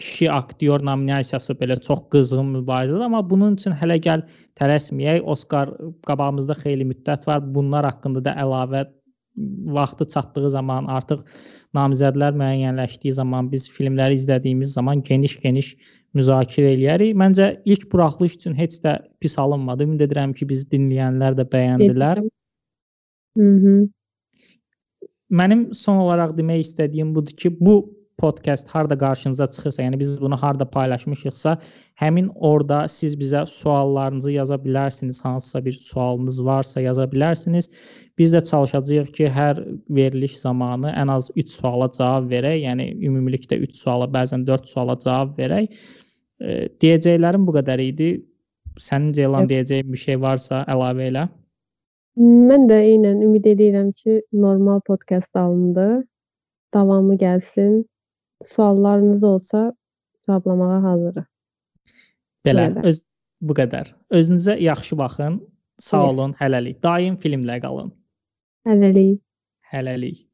kişi 0.00 0.30
aktyor 0.32 0.84
nominasiyası 0.86 1.54
belə 1.60 1.76
çox 1.84 2.06
qızğın 2.12 2.54
mübarizədir, 2.56 3.04
amma 3.04 3.20
bunun 3.30 3.58
üçün 3.58 3.76
hələ 3.76 3.98
gəl 4.06 4.24
tələsməyək. 4.60 5.20
Oskar 5.34 5.74
qabağımızda 6.08 6.56
xeyli 6.62 6.86
müddət 6.88 7.28
var. 7.28 7.44
Bunlar 7.54 7.88
haqqında 7.90 8.24
da 8.24 8.34
əlavə 8.44 8.86
vaxtı 9.76 10.06
çatdığı 10.14 10.50
zaman, 10.56 10.88
artıq 10.90 11.22
namizədlər 11.76 12.34
müəyyənləşdiyi 12.40 13.12
zaman, 13.20 13.52
biz 13.52 13.68
filmləri 13.70 14.18
izlədiyimiz 14.18 14.74
zaman 14.78 15.04
geniş-geniş 15.06 15.70
müzakirə 16.18 16.74
eləyərik. 16.74 17.14
Məncə 17.22 17.52
ilk 17.64 17.86
buraxılış 17.92 18.36
üçün 18.40 18.58
heç 18.58 18.80
də 18.84 18.96
pis 19.20 19.38
alınmadı. 19.38 19.86
Ümid 19.86 20.04
edirəm 20.08 20.34
ki, 20.34 20.48
biz 20.48 20.66
dinləyənlər 20.72 21.38
də 21.38 21.46
bəyəndilər. 21.54 22.24
Mhm. 23.38 23.88
Mənim 25.30 25.68
son 25.78 26.00
olaraq 26.02 26.34
demək 26.38 26.64
istədiyim 26.64 27.14
budur 27.14 27.36
ki, 27.38 27.54
bu 27.60 27.99
podkast 28.20 28.68
harda 28.68 28.96
qarşınıza 28.98 29.46
çıxırsa, 29.46 29.82
yəni 29.82 29.98
biz 29.98 30.20
bunu 30.20 30.36
harda 30.36 30.64
paylaşmışıqsa, 30.70 31.56
həmin 32.02 32.28
orada 32.34 32.88
siz 32.88 33.16
bizə 33.20 33.46
suallarınızı 33.46 34.32
yaza 34.32 34.58
bilərsiniz. 34.66 35.22
Hansısa 35.22 35.64
bir 35.64 35.72
sualınız 35.72 36.44
varsa 36.44 36.80
yaza 36.80 37.04
bilərsiniz. 37.04 37.70
Biz 38.18 38.34
də 38.34 38.44
çalışacağıq 38.50 39.12
ki, 39.16 39.26
hər 39.40 39.64
veriliş 39.90 40.36
zamanı 40.38 40.92
ən 41.02 41.12
az 41.16 41.30
3 41.36 41.50
suala 41.50 41.90
cavab 41.98 42.30
verək. 42.30 42.60
Yəni 42.66 42.90
ümumilikdə 43.08 43.58
3 43.66 43.76
suala, 43.76 44.08
bəzən 44.16 44.46
4 44.46 44.68
suala 44.68 44.98
cavab 45.04 45.38
verək. 45.38 45.80
E, 46.40 46.68
deyəcəklərim 46.82 47.46
bu 47.46 47.56
qədər 47.58 47.82
idi. 47.84 48.10
Sənin 48.78 49.12
Ceylan 49.12 49.46
evet. 49.46 49.50
deyəcəyin 49.52 49.92
bir 49.92 50.00
şey 50.06 50.20
varsa 50.20 50.64
əlavə 50.68 51.08
elə. 51.10 51.28
Mən 52.20 52.66
də 52.68 52.76
eynən 52.92 53.22
ümid 53.24 53.46
edirəm 53.48 53.92
ki, 53.96 54.20
normal 54.32 54.80
podkast 54.86 55.36
alındı. 55.36 56.04
Davamı 56.74 57.16
gəlsin. 57.18 57.84
Suallarınız 58.44 59.24
olsa 59.24 59.72
cevablamağa 60.26 60.82
hazırıq. 60.82 61.26
Belə, 62.46 62.66
öz 62.86 63.02
bu 63.40 63.56
qədər. 63.56 63.92
Özünüzə 64.10 64.56
yaxşı 64.60 64.98
baxın. 64.98 65.40
Sağ 65.78 66.02
olun, 66.10 66.32
hələlik. 66.40 66.82
Daim 66.82 67.16
filmlə 67.20 67.60
qalın. 67.60 67.92
Hələlik. 68.68 69.20
Hələlik. 69.72 70.29